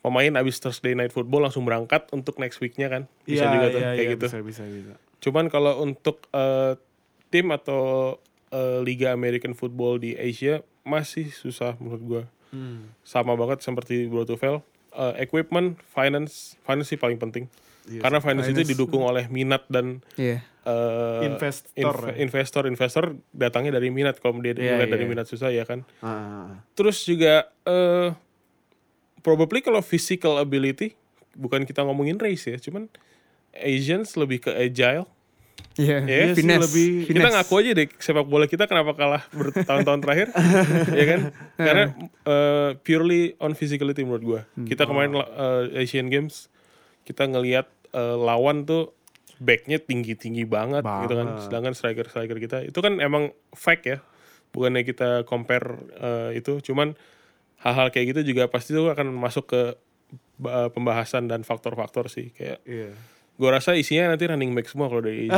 pemain 0.00 0.32
abis 0.34 0.56
Thursday 0.58 0.92
night 0.94 1.12
football 1.12 1.40
langsung 1.42 1.62
berangkat 1.62 2.08
untuk 2.10 2.36
next 2.36 2.56
week-nya 2.58 2.88
kan. 2.88 3.02
Bisa 3.22 3.44
Iya, 3.44 3.52
juga 3.54 3.66
tuh 3.66 3.78
iya, 3.78 3.88
kayak 3.90 4.00
iya, 4.00 4.12
gitu. 4.16 4.24
Bisa, 4.26 4.38
bisa, 4.40 4.62
bisa. 4.64 4.94
Cuman 5.20 5.46
kalau 5.46 5.80
untuk 5.80 6.24
eh, 6.32 6.74
tim 7.28 7.52
atau 7.52 8.16
eh, 8.50 8.78
Liga 8.80 9.12
American 9.12 9.52
Football 9.52 10.00
di 10.00 10.16
Asia 10.16 10.64
masih 10.82 11.28
susah 11.30 11.76
menurut 11.76 12.02
gua. 12.02 12.22
Hmm. 12.50 12.90
Sama 13.06 13.38
banget 13.38 13.62
seperti 13.62 14.08
Bro 14.08 14.26
Tufel. 14.26 14.64
Eh, 14.90 15.14
equipment, 15.22 15.78
finance, 15.86 16.58
finance 16.66 16.90
sih 16.90 16.98
paling 16.98 17.20
penting. 17.20 17.46
Iya 17.86 18.02
Karena 18.02 18.18
finance, 18.20 18.50
itu 18.50 18.60
didukung 18.66 19.00
oleh 19.02 19.24
minat 19.28 19.64
dan 19.70 20.02
Iya. 20.18 20.42
eh, 20.66 21.20
Investor, 21.24 21.94
inv- 21.96 22.12
ya. 22.12 22.16
investor 22.20 22.62
investor 22.66 23.04
datangnya 23.32 23.78
dari 23.78 23.88
minat 23.88 24.20
kalau 24.20 24.36
dia 24.38 24.52
Iya, 24.52 24.76
dilihat 24.76 24.90
dari 24.90 25.04
minat 25.06 25.24
susah 25.24 25.48
ya 25.48 25.64
kan. 25.64 25.86
Ah, 26.00 26.08
ah, 26.08 26.20
ah. 26.52 26.58
Terus 26.76 27.04
juga 27.04 27.48
eh 27.64 28.12
probably 29.20 29.60
kalau 29.60 29.80
physical 29.80 30.36
ability 30.36 30.96
bukan 31.36 31.62
kita 31.62 31.84
ngomongin 31.84 32.18
race 32.18 32.48
ya, 32.48 32.58
cuman 32.58 32.90
Asians 33.52 34.14
lebih 34.14 34.38
ke 34.40 34.52
agile. 34.52 35.06
Iya, 35.72 36.02
Iya 36.02 36.24
sih, 36.30 36.42
finesse. 36.42 36.62
lebih- 36.62 36.96
Kita 37.04 37.18
finesse. 37.20 37.34
ngaku 37.36 37.54
aja 37.56 37.70
deh 37.72 37.88
sepak 37.94 38.24
bola 38.24 38.44
kita 38.44 38.64
kenapa 38.64 38.92
kalah 38.92 39.22
bertahun-tahun 39.30 40.00
terakhir, 40.00 40.28
ya 40.98 41.04
kan? 41.06 41.20
Karena 41.54 41.84
eh, 42.22 42.70
purely 42.78 43.22
on 43.36 43.52
physicality 43.52 44.02
menurut 44.02 44.22
gua. 44.22 44.40
Kita 44.58 44.84
kemarin 44.84 45.14
eh, 45.14 45.80
Asian 45.80 46.06
Games 46.06 46.50
kita 47.02 47.24
ngelihat 47.24 47.64
eh, 47.88 48.16
lawan 48.18 48.62
tuh 48.62 48.92
backnya 49.38 49.78
tinggi-tinggi 49.78 50.44
banget, 50.44 50.84
gitu 50.84 51.14
kan. 51.14 51.26
Banget. 51.30 51.42
Sedangkan 51.42 51.72
striker-striker 51.72 52.36
kita 52.38 52.58
itu 52.62 52.76
kan 52.76 52.98
emang 52.98 53.24
fact 53.50 53.84
ya, 53.84 54.04
bukannya 54.50 54.82
kita 54.82 55.24
compare 55.24 55.64
eh, 55.94 56.30
itu, 56.36 56.60
cuman 56.62 56.92
hal-hal 57.58 57.88
kayak 57.88 58.16
gitu 58.16 58.20
juga 58.26 58.48
pasti 58.48 58.72
tuh 58.72 58.88
akan 58.88 59.08
masuk 59.10 59.44
ke 59.46 59.62
eh, 60.42 60.68
pembahasan 60.68 61.24
dan 61.24 61.40
faktor-faktor 61.40 62.08
sih 62.08 62.32
kayak 62.32 62.60
Iya. 62.64 62.92
Gue 63.40 63.48
rasa 63.48 63.72
isinya 63.72 64.12
nanti 64.12 64.28
running 64.28 64.52
back 64.52 64.68
semua 64.68 64.86
kalau 64.86 65.00
dari 65.00 65.32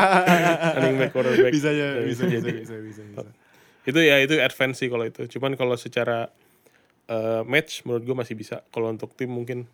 running 0.78 0.96
back 0.96 1.10
quarterback 1.10 1.50
Bisa 1.50 1.74
ya, 1.74 1.98
bisa, 2.00 2.22
bisa, 2.30 2.38
jadi. 2.38 2.62
bisa, 2.62 2.76
bisa, 2.78 3.02
bisa. 3.02 3.26
itu 3.82 3.98
ya 3.98 4.22
itu 4.22 4.38
advance 4.38 4.78
sih 4.78 4.86
kalau 4.86 5.02
itu 5.02 5.26
cuman 5.28 5.58
kalau 5.58 5.74
secara 5.74 6.30
eh, 7.06 7.42
match 7.42 7.82
menurut 7.82 8.06
gue 8.06 8.14
masih 8.14 8.34
bisa 8.34 8.62
kalau 8.70 8.88
untuk 8.88 9.10
tim 9.12 9.26
mungkin 9.26 9.66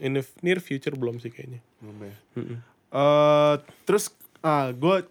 in 0.00 0.16
the 0.16 0.24
near 0.40 0.58
future 0.58 0.96
belum 0.96 1.20
sih 1.20 1.28
kayaknya 1.28 1.60
Belum 1.78 1.96
ya. 2.00 2.16
Mm-mm. 2.34 2.58
Eh, 2.90 3.54
terus 3.84 4.16
ah 4.40 4.72
gue 4.72 5.04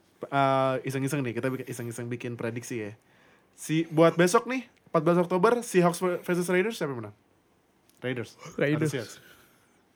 iseng-iseng 0.82 1.22
nih 1.22 1.32
kita 1.32 1.48
bikin- 1.48 1.70
iseng-iseng 1.70 2.10
bikin 2.10 2.34
prediksi 2.36 2.84
ya. 2.84 2.92
Si 3.54 3.86
buat 3.88 4.18
besok 4.18 4.50
nih 4.50 4.66
14 4.90 5.22
Oktober 5.22 5.62
Seahawks 5.62 6.02
versus 6.20 6.50
Raiders 6.50 6.76
siapa 6.76 6.92
yang 6.92 7.06
menang? 7.06 7.16
Raiders. 8.02 8.34
Raiders. 8.56 8.92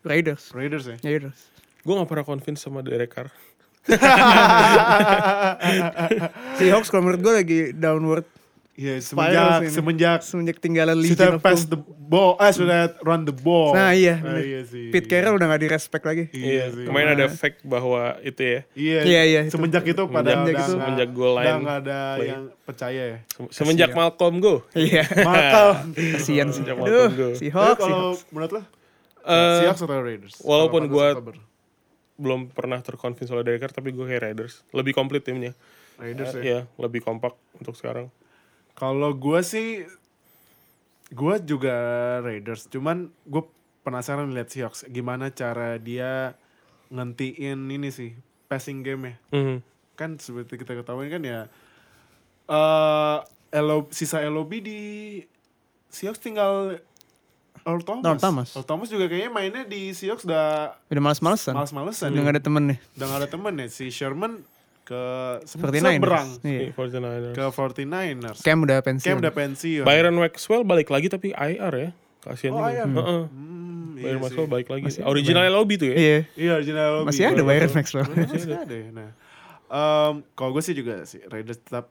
Raiders. 0.05 0.43
Raiders 0.53 0.85
ya. 0.85 0.97
Raiders. 1.01 1.39
Gue 1.83 1.93
gak 1.93 2.07
pernah 2.07 2.23
convince 2.23 2.59
sama 2.59 2.79
Derek 2.79 3.11
Carr 3.11 3.27
Seahawks 6.55 6.87
kalau 6.89 7.03
menurut 7.03 7.21
gue 7.21 7.33
lagi 7.35 7.59
downward 7.73 8.25
Iya, 8.73 8.97
Spiral 8.97 9.61
semenjak 9.61 9.69
semenjak 9.69 10.19
semenjak 10.23 10.57
tinggalan 10.57 10.97
sudah 10.97 11.05
Legion 11.29 11.37
of 11.37 11.45
pass 11.45 11.69
the 11.69 11.77
ball, 11.77 12.41
eh 12.41 12.49
sudah 12.49 12.89
run 13.01 13.21
the 13.21 13.29
ball. 13.31 13.69
Nah 13.71 13.93
iya, 13.93 14.17
Ah, 14.17 14.33
bener. 14.33 14.41
iya 14.41 14.61
sih. 14.65 14.89
Pete 14.89 15.05
Carroll 15.05 15.37
udah 15.37 15.45
gak 15.45 15.61
di 15.61 15.69
respect 15.69 16.01
lagi. 16.01 16.25
Iya, 16.33 16.73
sih. 16.73 16.81
kemarin 16.81 17.13
ada 17.13 17.29
fact 17.29 17.61
bahwa 17.61 18.17
itu 18.19 18.41
ya 18.41 18.59
Iya, 18.73 18.99
Iya, 19.05 19.21
iya, 19.21 19.41
itu. 19.45 19.53
Semenjak 19.53 19.85
itu 19.85 20.01
pada 20.09 20.25
Semenjak 20.25 20.41
udah 20.41 20.57
itu. 20.57 20.73
Semenjak 20.73 21.09
goal 21.13 21.31
udah 21.31 21.45
line 21.45 21.61
nggak 21.61 21.77
ada 21.85 21.99
play. 22.17 22.27
yang 22.27 22.43
percaya 22.65 23.03
ya. 23.05 23.17
Se- 23.29 23.51
semenjak 23.53 23.89
Malcolm 23.93 24.35
go 24.41 24.55
Iya. 24.73 25.03
Makal. 25.29 25.67
Kasian 25.93 26.47
Aduh, 26.49 26.73
Malcolm 26.73 27.13
go. 27.13 27.29
Tapi 27.29 27.37
Seahawks. 27.37 27.77
kalau 27.77 28.03
menurut 28.33 28.51
lo? 28.51 28.61
Eh, 29.21 29.57
Seahawks 29.61 29.81
atau 29.83 30.01
Raiders? 30.01 30.35
walaupun 30.41 30.81
Kalau 30.81 30.93
gua- 30.97 31.13
14 31.13 31.21
Oktober. 31.21 31.35
Belum 32.13 32.49
pernah 32.49 32.77
terconvince 32.79 33.29
oleh 33.29 33.41
Derek 33.41 33.61
Carr 33.61 33.73
tapi 33.73 33.89
gue 33.89 34.05
kayak 34.05 34.21
Raiders 34.23 34.61
lebih 34.69 34.93
komplit 34.93 35.25
timnya 35.25 35.57
Raiders 35.97 36.33
Eh, 36.35 36.41
ya. 36.41 36.45
ya 36.45 36.59
lebih 36.77 37.01
kompak 37.01 37.33
untuk 37.55 37.73
sekarang 37.73 38.09
Kalau 38.73 39.13
gue 39.13 39.37
sih, 39.41 39.85
gue 41.09 41.35
juga 41.45 41.75
Raiders. 42.21 42.65
Cuman 42.67 43.13
gue 43.23 43.45
penasaran 43.81 44.33
lihat 44.33 44.49
Seahawks 44.49 44.89
gimana 44.89 45.29
cara 45.29 45.77
dia 45.77 46.33
ngentiin 46.89 47.69
ini 47.69 47.89
sih 47.89 48.17
passing 48.47 48.81
game 48.81 49.13
ya. 49.13 49.15
Mhm. 49.29 49.57
Kan 49.93 50.17
seperti 50.17 50.57
kita 50.57 50.73
ketahui 50.73 51.05
kan 51.07 51.21
ya, 51.21 51.45
eh 52.49 53.17
elo, 53.51 53.85
sisa 53.89 54.21
LOB 54.21 54.51
di 54.57 54.79
Seahawks 55.87 56.17
tinggal 56.17 56.81
Earl 57.63 57.81
Thomas. 57.81 58.03
Earl 58.03 58.19
Thomas. 58.19 58.49
Earl 58.53 58.65
Thomas 58.65 58.87
juga 58.87 59.05
kayaknya 59.05 59.29
mainnya 59.29 59.63
di 59.63 59.89
Seahawks 59.89 60.23
udah 60.23 60.75
Udah 60.85 61.01
males-malesan. 61.01 61.53
males-malesan. 61.53 62.07
Udah 62.09 62.19
ya. 62.19 62.25
gak 62.25 62.35
ada 62.35 62.43
temen 62.43 62.63
nih. 62.67 62.77
Udah 62.93 63.05
gak 63.07 63.19
ada 63.19 63.29
temen 63.29 63.53
ya. 63.55 63.67
Si 63.67 63.85
Sherman 63.87 64.31
ke 64.83 65.01
se- 65.43 65.55
49ers. 65.55 65.95
seberang 65.95 66.27
Iya. 66.43 66.69
49ers. 66.71 67.31
ke 67.31 67.43
49ers. 67.49 68.37
Cam 68.39 68.57
udah 68.59 68.77
pensiun. 68.79 69.07
Cam 69.07 69.17
udah 69.17 69.33
pensiun. 69.33 69.83
Byron 69.83 70.15
Maxwell 70.17 70.63
balik 70.63 70.89
lagi 70.89 71.07
tapi 71.07 71.31
IR 71.31 71.73
ya. 71.73 71.89
Kasihan 72.19 72.51
Oh, 72.51 72.59
juga. 72.59 72.71
IR. 72.73 72.87
Heeh. 72.89 73.21
Hmm, 73.25 73.87
iya 73.93 74.03
Byron 74.03 74.11
sih. 74.13 74.23
Maxwell 74.25 74.49
balik 74.49 74.67
lagi. 74.67 74.83
Original 75.01 75.43
LOB 75.49 75.71
tuh 75.75 75.87
ya. 75.87 75.95
Iya. 75.95 76.17
Iya, 76.35 76.51
original 76.57 76.87
lobby. 76.93 77.07
Masih 77.09 77.23
ada 77.25 77.41
Byron 77.41 77.71
Maxwell. 77.71 78.07
Masih 78.11 78.53
ada 78.53 78.75
ya. 78.75 78.87
Nah, 78.91 79.09
em, 79.65 80.13
kalau 80.33 80.51
gue 80.51 80.61
sih 80.61 80.71
juga 80.71 81.03
sih 81.03 81.23
Raiders 81.23 81.59
tetap 81.59 81.87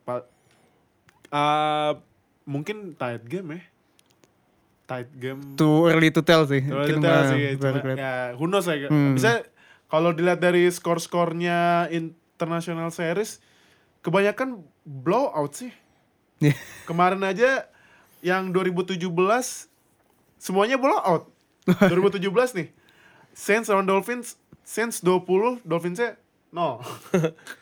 Uh, 1.33 1.97
mungkin 2.45 2.93
tight 2.93 3.25
game 3.25 3.57
ya. 3.57 3.61
Tight 4.93 5.09
game. 5.17 5.41
Too 5.57 5.89
early 5.89 6.13
to 6.13 6.21
tell 6.21 6.45
sih. 6.45 6.61
Kalau 6.61 6.85
Mungkin 6.85 7.01
detail 7.01 7.17
mah 7.17 7.25
sih, 7.33 7.41
cuma, 7.57 7.97
ya 7.97 8.13
who 8.37 8.45
knows 8.45 8.69
ya. 8.69 8.93
Hmm. 8.93 9.17
Bisa 9.17 9.41
kalau 9.89 10.13
dilihat 10.13 10.37
dari 10.37 10.69
skor-skornya 10.69 11.89
international 11.89 12.93
series, 12.93 13.41
kebanyakan 14.05 14.61
blowout 14.85 15.57
sih. 15.57 15.73
Iya. 16.45 16.53
Kemarin 16.85 17.25
aja 17.25 17.73
yang 18.21 18.53
2017 18.53 19.01
semuanya 20.37 20.77
blowout. 20.77 21.25
2017 21.89 22.29
nih. 22.61 22.69
Saints 23.33 23.73
lawan 23.73 23.89
Dolphins, 23.89 24.37
Saints 24.61 25.01
20, 25.01 25.65
Dolphinsnya 25.65 26.21
0. 26.53 26.85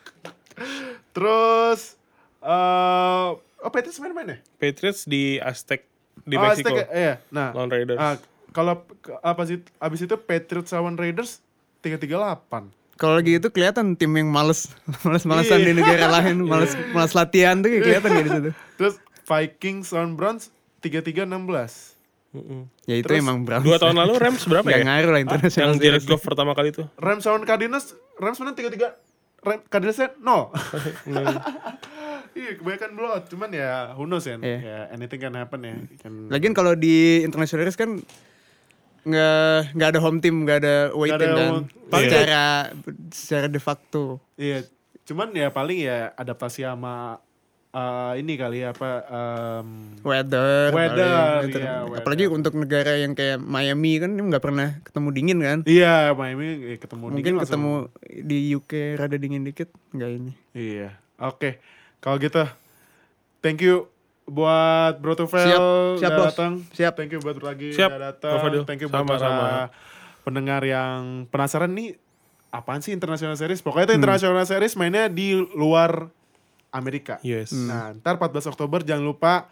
Terus 1.15 1.95
eh 2.41 3.29
oh 3.39 3.71
Patriots 3.71 4.01
main-main 4.01 4.35
ya? 4.35 4.39
Patriots 4.57 5.05
di 5.05 5.37
Aztec 5.39 5.90
di 6.31 6.37
oh, 6.39 6.41
Meksiko. 6.41 6.71
Aztec 6.71 6.79
ya? 6.79 6.87
Iya. 6.95 7.15
Nah, 7.29 7.49
Lawan 7.51 7.69
Raiders. 7.69 7.99
ah, 7.99 8.15
kalau 8.51 8.87
apa 9.21 9.43
sih 9.45 9.59
abis 9.77 10.01
itu 10.01 10.15
Patriots 10.17 10.71
lawan 10.71 10.95
Raiders 10.95 11.43
338. 11.83 12.71
Kalau 12.95 13.17
lagi 13.17 13.33
itu 13.37 13.49
kelihatan 13.49 13.97
tim 13.97 14.13
yang 14.13 14.29
males, 14.29 14.71
males-malesan 15.07 15.59
Iya. 15.59 15.67
di 15.67 15.73
negara 15.75 16.07
lain, 16.09 16.37
males, 16.51 16.73
males 16.91 17.13
latihan 17.13 17.59
tuh 17.59 17.69
kayak 17.69 17.83
kelihatan 17.83 18.11
di 18.15 18.31
situ. 18.31 18.51
Terus 18.79 18.95
Vikings 19.25 19.91
lawan 19.91 20.15
Browns 20.15 20.55
3316. 20.81 21.99
Mm-mm. 22.31 22.71
Ya 22.87 22.95
itu 22.95 23.11
Terus 23.11 23.23
emang 23.23 23.43
Browns. 23.43 23.67
Dua 23.67 23.77
tahun 23.77 23.99
lalu 23.99 24.15
Rams 24.15 24.43
berapa 24.47 24.63
Gak 24.63 24.79
ya? 24.79 24.87
ngaruh 24.87 25.11
lah 25.11 25.21
international 25.21 25.75
Yang 25.75 25.83
Jared. 25.83 26.03
Goff 26.07 26.23
pertama 26.23 26.55
kali 26.55 26.71
itu. 26.71 26.87
Rams 26.95 27.27
lawan 27.27 27.43
Cardinals, 27.43 27.87
Rams 28.17 28.39
menang 28.39 28.55
33 28.55 28.95
Ram, 29.41 29.59
Cardinalsnya 29.67 30.09
0. 30.21 30.53
Iya, 32.33 32.51
kebanyakan 32.55 32.91
blowout. 32.93 33.25
Cuman 33.27 33.51
ya 33.51 33.93
who 33.93 34.05
knows 34.05 34.25
ya. 34.25 34.37
Iya. 34.37 34.59
Ya 34.59 34.79
anything 34.91 35.19
can 35.19 35.35
happen 35.35 35.61
ya. 35.61 35.75
Can, 35.99 36.27
Lagian 36.27 36.53
kalau 36.53 36.73
di 36.73 37.21
international 37.21 37.65
series 37.65 37.75
kan 37.75 38.01
nggak 39.01 39.75
nggak 39.75 39.89
ada 39.89 40.01
home 40.01 40.19
team, 40.19 40.45
nggak 40.45 40.59
ada 40.61 40.75
away 40.93 41.09
team 41.11 41.31
kan. 41.31 41.49
home- 41.57 41.69
Paling 41.89 42.07
Secara 42.07 42.45
secara 43.11 43.47
de 43.47 43.59
facto. 43.59 44.21
Iya, 44.37 44.63
cuman 45.03 45.33
ya 45.33 45.49
paling 45.49 45.79
ya 45.81 46.13
adaptasi 46.15 46.63
sama 46.63 47.17
eh, 47.71 48.13
ini 48.19 48.35
kali 48.35 48.61
ya 48.61 48.71
apa 48.71 48.91
em, 49.07 49.95
Weather, 50.03 50.69
Weather, 50.71 51.07
paling. 51.39 51.49
Gitu. 51.49 51.59
iya, 51.61 51.75
apalagi 51.89 52.25
untuk 52.27 52.55
negara 52.55 52.93
yang 52.95 53.15
kayak 53.15 53.39
Miami 53.39 53.97
kan 53.97 54.11
nggak 54.13 54.39
pernah 54.41 54.69
ketemu 54.83 55.09
dingin 55.11 55.39
kan. 55.41 55.59
Iya, 55.65 56.13
Miami 56.13 56.47
eh, 56.67 56.79
ketemu 56.79 57.05
Mungkin 57.09 57.17
dingin 57.17 57.35
langsung- 57.39 57.89
ketemu 57.89 58.27
di 58.27 58.39
UK 58.53 58.73
rada 58.99 59.17
dingin 59.17 59.43
dikit, 59.43 59.71
nggak 59.91 60.11
ini. 60.13 60.33
Iya. 60.53 60.99
Oke. 61.21 61.63
Kalau 62.01 62.17
gitu 62.17 62.45
thank 63.41 63.61
you 63.61 63.89
buat 64.31 65.03
Bro 65.03 65.19
Tufel 65.19 65.43
Siap, 65.43 65.63
siap, 65.99 66.11
udah 66.15 66.19
Bos. 66.23 66.29
datang. 66.33 66.53
Siap. 66.71 66.93
Thank 66.95 67.11
you 67.13 67.21
buat 67.21 67.37
lagi 67.43 67.75
Siap, 67.75 67.91
udah 67.91 68.01
datang. 68.15 68.63
Thank 68.63 68.87
you 68.87 68.89
buat 68.89 69.03
Sama-sama. 69.03 69.41
para 69.43 69.63
pendengar 70.23 70.63
yang 70.63 71.27
penasaran 71.29 71.73
nih 71.75 71.99
apaan 72.55 72.79
sih 72.79 72.95
international 72.95 73.35
series? 73.35 73.59
Pokoknya 73.59 73.91
itu 73.91 73.95
international 73.99 74.47
series 74.47 74.79
mainnya 74.79 75.11
di 75.11 75.35
luar 75.35 76.11
Amerika. 76.71 77.19
Yes. 77.27 77.51
Nah, 77.51 77.99
ntar 77.99 78.15
14 78.23 78.47
Oktober 78.47 78.87
jangan 78.87 79.03
lupa 79.03 79.51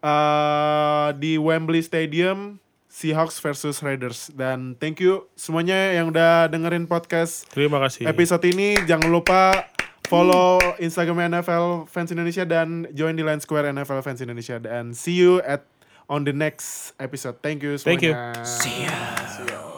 eh, 0.00 1.08
di 1.16 1.40
Wembley 1.40 1.80
Stadium 1.80 2.60
Seahawks 2.90 3.38
versus 3.38 3.80
Raiders 3.80 4.34
dan 4.34 4.74
thank 4.76 4.98
you 4.98 5.30
semuanya 5.38 5.94
yang 5.94 6.10
udah 6.10 6.50
dengerin 6.50 6.90
podcast 6.90 7.46
Terima 7.48 7.78
kasih. 7.78 8.04
episode 8.04 8.42
ini 8.50 8.82
jangan 8.82 9.06
lupa 9.08 9.70
follow 10.10 10.58
Instagram 10.82 11.38
NFL 11.38 11.86
Fans 11.86 12.10
Indonesia 12.10 12.42
dan 12.42 12.90
join 12.90 13.14
di 13.14 13.22
Line 13.22 13.38
Square 13.38 13.70
NFL 13.70 14.02
Fans 14.02 14.18
Indonesia 14.18 14.58
dan 14.58 14.90
see 14.90 15.14
you 15.14 15.38
at 15.46 15.62
on 16.10 16.26
the 16.26 16.34
next 16.34 16.98
episode. 16.98 17.38
Thank 17.38 17.62
you 17.62 17.78
semuanya. 17.78 18.34
Thank 18.34 18.42
you. 18.42 18.44
See 18.44 18.76
ya. 18.82 18.98
See 19.30 19.46
ya. 19.46 19.69